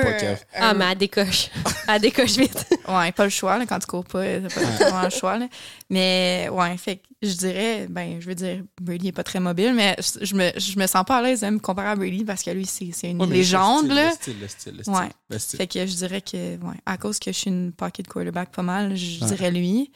[0.53, 1.49] Ah, mais elle décoche.
[1.88, 2.65] elle décoche vite.
[2.88, 5.47] Ouais, pas le choix, là, quand tu cours pas, t'as pas vraiment le choix, là.
[5.89, 9.74] Mais, ouais, fait que je dirais, ben, je veux dire, Brady est pas très mobile,
[9.74, 12.43] mais je, me, je me sens pas à l'aise de me comparer à Brady parce
[12.43, 14.11] que lui, c'est c'est une Ouais, légende, le là.
[14.11, 15.09] style, Le style, le style, Ouais.
[15.30, 15.57] le style.
[15.57, 18.61] Fait que je dirais que, ouais, à cause que je suis une pocket quarterback pas
[18.63, 19.28] mal, je Ouais.
[19.32, 19.91] dirais lui.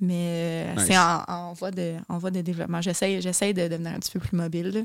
[0.00, 0.84] Mais euh, Nice.
[0.88, 2.82] c'est en, en voie de, en voie de développement.
[2.82, 4.68] J'essaie j'essaie de devenir un petit peu plus mobile.
[4.68, 4.80] là.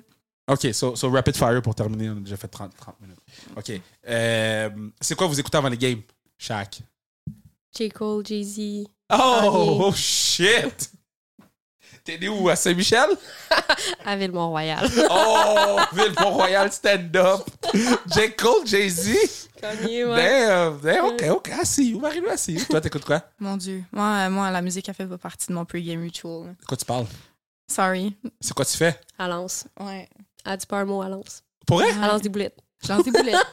[0.53, 2.09] OK, so, so rapid fire pour terminer.
[2.11, 3.19] On a déjà fait 30, 30 minutes.
[3.57, 3.71] OK.
[4.07, 4.69] Euh,
[5.01, 6.01] c'est quoi vous écoutez avant les games?
[6.37, 6.81] Shaq.
[7.75, 7.89] J.
[7.89, 8.85] Cole, Jay-Z.
[9.11, 10.91] Oh, oh shit!
[12.09, 12.49] T'es né où?
[12.49, 13.07] À Saint-Michel?
[14.05, 14.89] À Ville-Mont-Royal.
[15.11, 17.41] Oh, Ville-Mont-Royal stand-up.
[18.15, 18.31] J.
[18.35, 19.47] Cole, Jay-Z.
[19.61, 20.15] Kanye, ouais.
[20.15, 21.49] Damn, damn, OK, OK.
[21.61, 21.99] I see you.
[21.99, 22.65] Marie-Lou, I see you.
[22.69, 23.21] Toi, t'écoutes quoi?
[23.39, 23.83] Mon Dieu.
[23.91, 26.55] Moi, euh, moi, la musique, elle fait pas partie de mon pre-game ritual.
[26.59, 27.05] De quoi tu parles?
[27.67, 28.15] Sorry.
[28.41, 28.99] C'est quoi tu fais?
[29.19, 29.65] À Lens.
[29.79, 30.09] Ouais.
[30.57, 31.43] Dit pas un mot à Lens.
[31.67, 31.89] Pour vrai?
[32.01, 32.57] À Lens des boulettes.
[32.83, 33.35] Je lance des boulettes.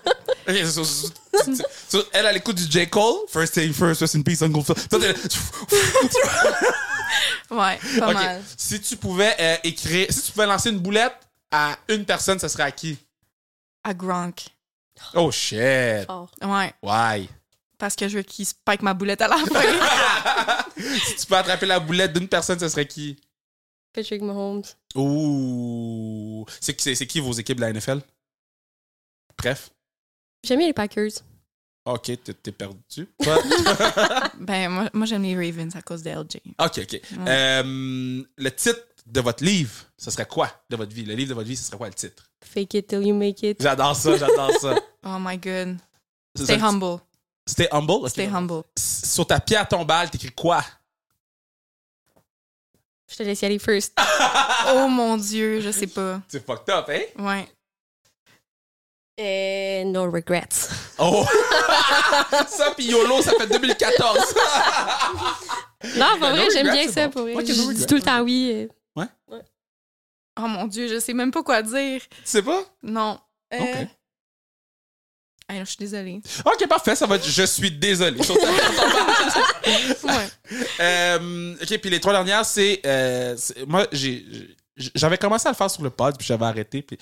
[0.48, 1.08] Ok, so- so-
[1.44, 2.88] so- so, elle, elle écoute du J.
[2.88, 3.16] Cole.
[3.28, 4.76] First thing first, rest in peace, Uncle Phil.
[7.50, 8.42] Ouais, pas mal.
[8.56, 11.16] Si tu pouvais euh, écrire, si tu pouvais lancer une boulette
[11.50, 12.98] à une personne, ça serait à qui?
[13.84, 14.46] À Gronk.
[15.14, 15.58] Oh shit.
[16.42, 16.74] Ouais.
[16.82, 17.28] Why?
[17.78, 19.62] Parce que je veux qu'il spike ma boulette à la fin.
[21.04, 23.16] si tu peux attraper la boulette d'une personne, ça serait qui?
[23.92, 24.62] Patrick Mahomes.
[24.94, 26.44] Ouh.
[26.60, 28.00] C'est qui, c'est- c'est qui vos équipes de la NFL?
[29.38, 29.70] Bref.
[30.44, 31.10] J'aime bien les Packers.
[31.86, 33.08] Ok, t'es t'es perdu.
[34.40, 36.36] Ben, moi, moi j'aime les Ravens à cause de LJ.
[36.58, 37.00] ok, ok.
[37.26, 41.04] Euh, le titre de votre livre, ce serait quoi de votre vie?
[41.04, 42.28] Le livre de votre vie, ce serait quoi le titre?
[42.44, 43.62] Fake it till you make it.
[43.62, 44.74] J'adore ça, j'adore ça.
[45.08, 45.76] Oh my god.
[46.36, 46.98] Stay ça, humble.
[47.48, 47.92] Stay humble?
[47.92, 48.08] Ok.
[48.10, 48.62] Stay humble.
[48.76, 50.64] Sur ta pierre tombale, t'écris quoi?
[53.08, 53.96] Je te laisse y aller first.
[54.68, 56.20] Oh mon Dieu, je sais pas.
[56.26, 57.02] C'est fucked up, hein?
[57.22, 57.48] Ouais.
[59.18, 60.68] Euh, no regrets.
[60.98, 61.24] Oh!
[62.48, 64.18] ça, pis YOLO, ça fait 2014.
[65.96, 67.06] Non, pour no vrai, j'aime bien ça.
[67.08, 67.12] bon.
[67.12, 67.34] Pour vrai.
[67.34, 68.52] No je dis tout le temps oui.
[68.54, 68.68] euh.
[70.38, 72.02] Oh mon Dieu, je sais même pas quoi dire.
[72.02, 72.62] tu sais pas?
[72.82, 73.18] Non.
[73.54, 73.58] Euh...
[73.58, 73.88] Ok.
[75.48, 76.20] ah, je suis désolée.
[76.44, 78.22] Ok, parfait, ça va être Je suis désolé.
[78.22, 79.96] Sur ta pierre tombale.
[80.04, 80.28] Ouais.
[80.80, 82.82] Euh, ok, puis les trois dernières, c'est.
[82.84, 84.24] euh, c'est- moi, j'ai.
[84.94, 86.98] J'avais commencé à le faire sur le pod, puis j'avais arrêté, puis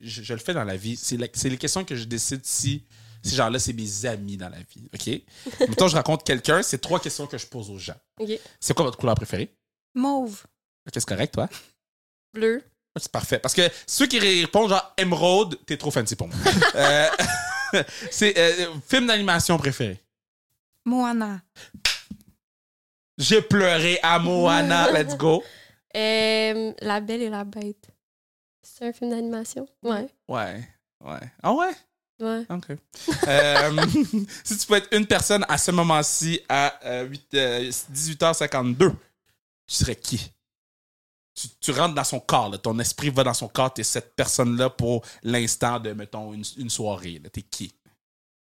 [0.00, 0.96] je, je le fais dans la vie.
[0.96, 2.84] C'est les questions que je décide si
[3.22, 4.88] ces gens-là, c'est mes amis dans la vie.
[4.94, 5.60] OK?
[5.68, 7.96] Mettons, je rencontre quelqu'un, c'est trois questions que je pose aux gens.
[8.18, 8.30] Ok.
[8.60, 9.54] C'est quoi votre couleur préférée?
[9.94, 10.44] Mauve.
[10.86, 11.48] Ok, c'est correct, toi?
[12.32, 12.56] Bleu.
[12.56, 12.62] Ouais,
[13.02, 13.38] C'est parfait.
[13.38, 16.36] Parce que ceux qui répondent genre émeraude, t'es trop fancy pour moi.
[16.74, 17.08] Euh,
[18.10, 20.00] c'est euh, film d'animation préféré.
[20.86, 21.42] Moana.
[23.18, 24.90] J'ai pleuré à Moana.
[24.90, 25.42] Let's go.
[25.96, 27.88] Euh, la Belle et la Bête.
[28.62, 29.66] C'est un film d'animation?
[29.82, 30.08] Ouais.
[30.28, 30.68] Ouais.
[31.04, 31.32] Ouais.
[31.42, 31.72] Ah ouais?
[32.20, 32.44] Ouais.
[32.50, 32.70] OK.
[33.28, 33.86] Euh,
[34.44, 39.74] si tu peux être une personne à ce moment-ci à euh, huit- euh, 18h52, tu
[39.74, 40.32] serais qui?
[41.34, 42.58] Tu, tu rentres dans son corps, là.
[42.58, 46.68] ton esprit va dans son corps, t'es cette personne-là pour l'instant de, mettons, une, une
[46.70, 47.22] soirée.
[47.32, 47.72] T'es qui?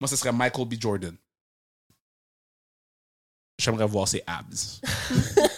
[0.02, 0.74] Moi, ce serait Michael B.
[0.78, 1.16] Jordan.
[3.58, 4.82] J'aimerais voir ses abs.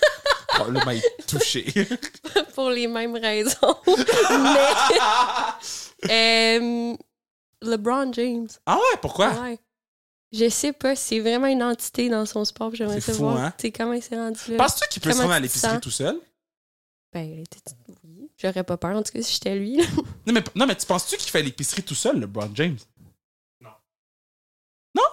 [0.62, 0.94] oh, le m'a
[1.28, 1.66] touché.
[2.56, 3.78] pour les mêmes raisons.
[6.08, 6.10] Mais.
[6.10, 6.96] euh,
[7.62, 8.48] LeBron James.
[8.66, 9.30] ah ouais, pourquoi?
[9.42, 9.60] Ouais.
[10.32, 12.70] Je sais pas, c'est vraiment une entité dans son sport.
[12.70, 13.38] puis J'aimerais C'est ça fou, voir.
[13.38, 13.54] hein?
[13.76, 14.58] Comment il s'est rendu là?
[14.58, 16.20] Penses-tu qu'il peut se rendre à l'épicerie tout seul?
[17.14, 17.44] Ben, oui.
[18.38, 19.78] J'aurais pas peur, en tout cas, si j'étais lui.
[20.26, 22.78] Non, mais, non, mais tu penses-tu qu'il fait l'épicerie tout seul, le Brown James?
[23.62, 23.70] Non.
[24.96, 25.04] Non?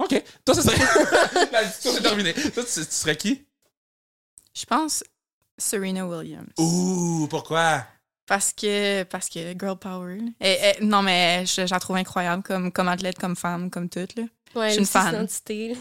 [0.00, 0.22] OK.
[0.44, 1.46] Toi, ça serait.
[1.52, 2.34] La discussion est terminée.
[2.34, 3.46] Toi, tu, tu serais qui?
[4.60, 5.02] Je pense
[5.58, 6.52] Serena Williams.
[6.58, 7.84] Ouh, pourquoi?
[8.26, 10.18] Parce que, parce que girl power.
[10.40, 10.50] Et-
[10.80, 14.14] et- non, mais je, je la trouve incroyable comme, comme athlète, comme femme, comme toute.
[14.16, 14.24] Là.
[14.54, 15.14] Ouais, Je suis une fan.
[15.14, 15.76] identité.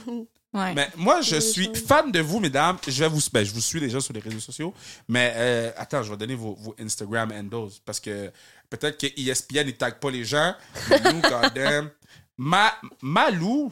[0.52, 0.74] Ouais.
[0.74, 2.78] Mais moi, je suis fan de vous, mesdames.
[2.88, 4.74] Je vais vous, ben, je vous suis déjà sur les réseaux sociaux.
[5.08, 8.32] Mais euh, attends, je vais donner vos, vos Instagram handles parce que
[8.68, 10.56] peut-être que ESPN ne tag pas les gens.
[10.90, 11.92] mais Nous, goddamn.
[12.38, 12.74] Ma,
[13.04, 13.72] Malou.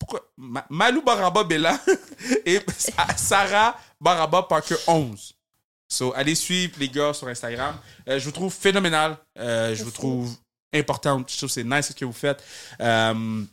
[0.00, 0.22] Pourquoi?
[0.36, 1.78] Ma- Malou Baraba Bella
[2.44, 5.34] et Sa- Sarah Baraba Parker 11.
[5.86, 7.76] So, allez suivre les gars sur Instagram.
[8.08, 9.16] Euh, je vous trouve phénoménal.
[9.38, 10.34] Euh, je vous trouve
[10.72, 11.22] important.
[11.28, 12.42] Je trouve que c'est nice ce que vous faites.
[12.80, 13.44] Euh,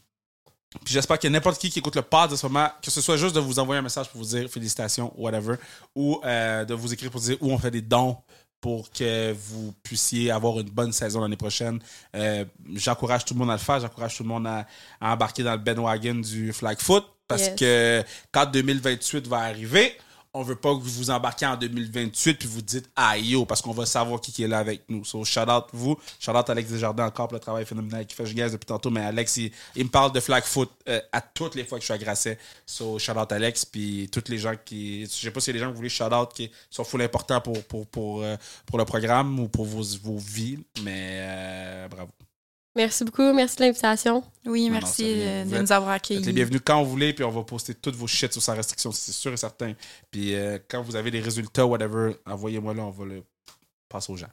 [0.85, 2.91] puis j'espère qu'il y a n'importe qui qui écoute le pod en ce moment, que
[2.91, 5.55] ce soit juste de vous envoyer un message pour vous dire félicitations, whatever,
[5.95, 8.17] ou de vous écrire pour dire où on fait des dons
[8.61, 11.79] pour que vous puissiez avoir une bonne saison l'année prochaine.
[12.15, 12.43] Euh,
[12.75, 14.65] j'encourage tout le monde à le faire, j'encourage tout le monde à,
[14.99, 17.55] à embarquer dans le bandwagon du flag foot parce Yes.
[17.59, 19.97] que quand 2028 va arriver,
[20.37, 23.71] on veut pas que vous embarquiez en 2028 puis vous dites ah yo parce qu'on
[23.71, 25.03] va savoir qui, est là avec nous.
[25.03, 28.25] So shout out vous, shout out Alex Desjardins encore pour le travail phénoménal qu'il fait.
[28.25, 31.55] Je gaze depuis tantôt, mais Alex il, me parle de flag foot euh, à toutes
[31.55, 32.37] les fois que je suis à Grasset.
[32.65, 35.67] So shout out Alex puis toutes les gens qui, je sais pas si des gens
[35.67, 38.35] que vous voulez shout out qui sont full importants pour pour pour euh,
[38.67, 42.11] pour le programme ou pour vos, vos vies, mais euh, bravo.
[42.77, 43.33] Merci beaucoup.
[43.33, 44.23] Merci de l'invitation.
[44.45, 46.19] Oui, Non, non, merci euh, Vous de êtes- nous avoir Vous accueillis.
[46.21, 48.53] êtes les bienvenus quand vous voulez, puis on va poster toutes vos shit sur sa
[48.53, 49.73] restriction, c'est sûr et certain.
[50.11, 53.23] Puis euh, quand vous avez des résultats, whatever, envoyez-moi là, on va le
[53.89, 54.29] passer aux gens.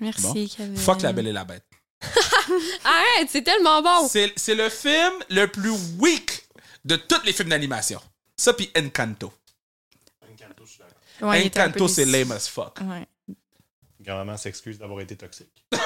[0.00, 0.32] Merci, Bon.
[0.34, 0.76] Kevin.
[0.76, 1.64] Fuck la belle et la bête.
[2.84, 4.08] Arrête, c'est tellement bon.
[4.08, 5.70] C'est c'est le film le plus
[6.00, 6.48] weak
[6.84, 8.00] de tous les films d'animation.
[8.36, 9.32] Ça, puis Encanto.
[10.22, 11.28] Encanto, je suis d'accord.
[11.30, 12.78] Ouais, Encanto, c'est lame as fuck.
[12.80, 13.06] Ouais.
[14.00, 15.64] Grand-maman s'excuse d'avoir été toxique.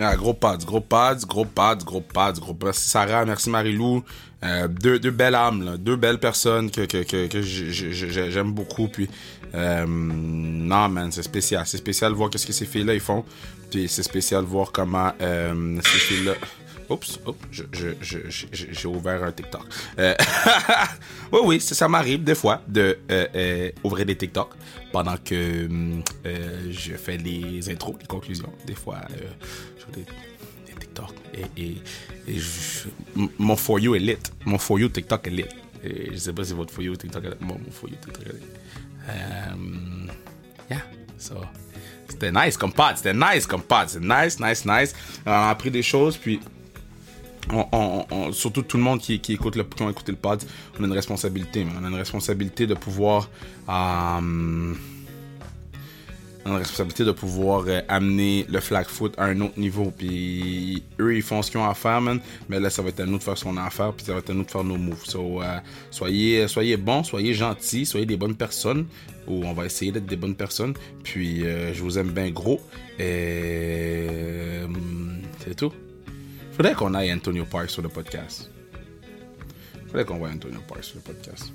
[0.00, 2.72] Ah, gros pads, gros pads, gros pads, gros pads, gros pads.
[2.74, 4.02] Sarah, merci Marie-Lou.
[4.44, 5.76] Euh, deux, belles âmes, là.
[5.78, 8.86] deux belles personnes que, que, que, que j'ai- j'ai- j'ai- j'aime beaucoup.
[8.88, 9.08] Puis,
[9.54, 11.62] euh, non, man, c'est spécial.
[11.66, 13.24] C'est spécial de voir ce que ces filles-là font.
[13.70, 16.34] Puis c'est spécial de voir comment euh, ces filles-là.
[16.88, 17.64] Oups, oups,
[18.52, 19.64] j'ai ouvert un TikTok.
[19.98, 20.14] Euh,
[21.32, 24.54] oui, oui, ça, m'arrive des fois de euh, euh, ouvrir des TikTok
[24.92, 25.68] pendant que
[26.70, 28.52] je fais les intros, les conclusions.
[28.66, 31.12] Des fois, je des, des TikTok.
[31.56, 31.76] Et,
[33.38, 34.16] mon For You est lit.
[34.44, 35.44] Mon For You TikTok est lit.
[35.82, 37.36] Et je sais pas si votre For You TikTok est lit.
[37.40, 38.46] Mon, For You TikTok est lit.
[40.70, 40.82] Yeah,
[41.18, 41.34] so.
[42.08, 44.94] C'était nice comme pod, c'était nice comme pod, c'est nice, nice, nice.
[45.24, 46.40] On a appris des choses, puis
[48.32, 50.42] surtout tout le monde qui, écoute le, qui ont écouté le pod,
[50.78, 53.28] on a une responsabilité, on a une responsabilité de pouvoir
[53.68, 54.74] euh,
[56.58, 59.92] responsabilité de pouvoir euh, amener le flag foot à un autre niveau.
[59.96, 62.20] Puis eux, ils font ce qu'ils ont à faire, man.
[62.48, 63.92] Mais là, ça va être à nous de faire ce qu'on a à faire.
[63.92, 65.04] Puis ça va être à nous de faire nos moves.
[65.04, 65.58] So, euh,
[65.90, 68.86] soyez, soyez bons, soyez gentils, soyez des bonnes personnes.
[69.26, 70.74] Ou on va essayer d'être des bonnes personnes.
[71.02, 72.60] Puis je vous aime bien gros.
[72.98, 74.06] Et
[75.44, 75.72] c'est tout.
[76.56, 78.50] Faudrait qu'on aille Antonio Park sur le podcast.
[79.88, 81.52] Faudrait qu'on voit Antonio Park sur le podcast.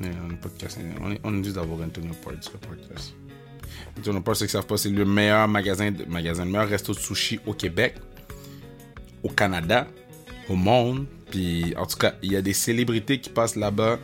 [0.00, 3.14] On, podcast, on, est, on d'avoir Antonio Park sur le podcast.
[3.98, 7.00] Antonio Park, ceux qui savent pas, c'est le meilleur magasin, magasin, le meilleur resto de
[7.00, 7.96] sushi au Québec,
[9.24, 9.88] au Canada,
[10.48, 11.06] au monde.
[11.32, 13.98] Puis en tout cas, il y a des célébrités qui passent là-bas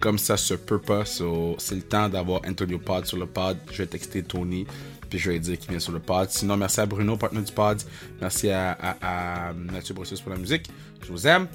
[0.00, 1.04] comme ça se peut pas.
[1.04, 3.56] C'est le temps d'avoir Antonio Pod sur le pod.
[3.70, 4.66] Je vais texter Tony,
[5.08, 6.28] puis je vais dire qu'il vient sur le pod.
[6.30, 7.80] Sinon, merci à Bruno, partenaire du pod.
[8.20, 10.68] Merci à Mathieu Brossus pour la musique.
[11.02, 11.46] Je vous aime.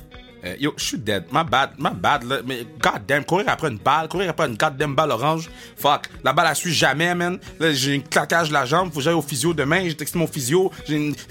[0.45, 1.25] Euh, yo, je suis dead.
[1.31, 2.23] My bad, my bad.
[2.23, 2.37] Là.
[2.45, 5.49] Mais goddamn, courir après une balle, courir après une goddamn balle orange.
[5.77, 7.39] Fuck, la balle, elle suit jamais, man.
[7.59, 8.89] Là, j'ai un claquage de la jambe.
[8.91, 9.83] Faut que j'aille au physio demain.
[9.87, 10.71] J'ai texté mon physio.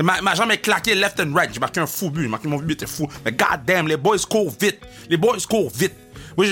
[0.03, 1.53] Ma, jambe est claquée left and right.
[1.53, 2.23] J'ai marqué un fou but.
[2.23, 3.07] J'ai marqué mon but était fou.
[3.25, 4.81] Mais goddamn, les boys courent vite.
[5.11, 5.95] Les boys courent vite.
[6.37, 6.47] Moi,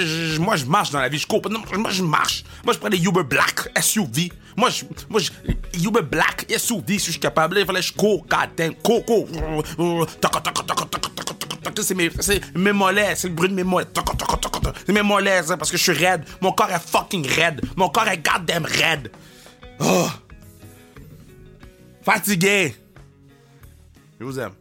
[0.57, 1.19] je marche dans la vie.
[1.19, 1.41] Je cours.
[1.51, 2.45] Non, moi, je marche.
[2.65, 4.31] Moi, je prends des Uber Black SUV.
[4.57, 5.31] Moi, je, moi, je,
[5.83, 7.59] Uber Black SUV, si je suis capable.
[7.59, 8.27] Il fallait que je cours.
[8.27, 9.29] Goddamn, cours, cours
[11.83, 12.11] c'est mes,
[12.55, 13.89] mes mollets, c'est le bruit de mes mollets.
[14.87, 16.25] C'est mes mollets, hein, parce que je suis raide.
[16.41, 17.61] Mon corps est fucking raide.
[17.77, 19.11] Mon corps est goddamn raide.
[19.81, 20.09] Oh.
[22.03, 22.75] Fatigué.
[24.19, 24.53] Je vous aime.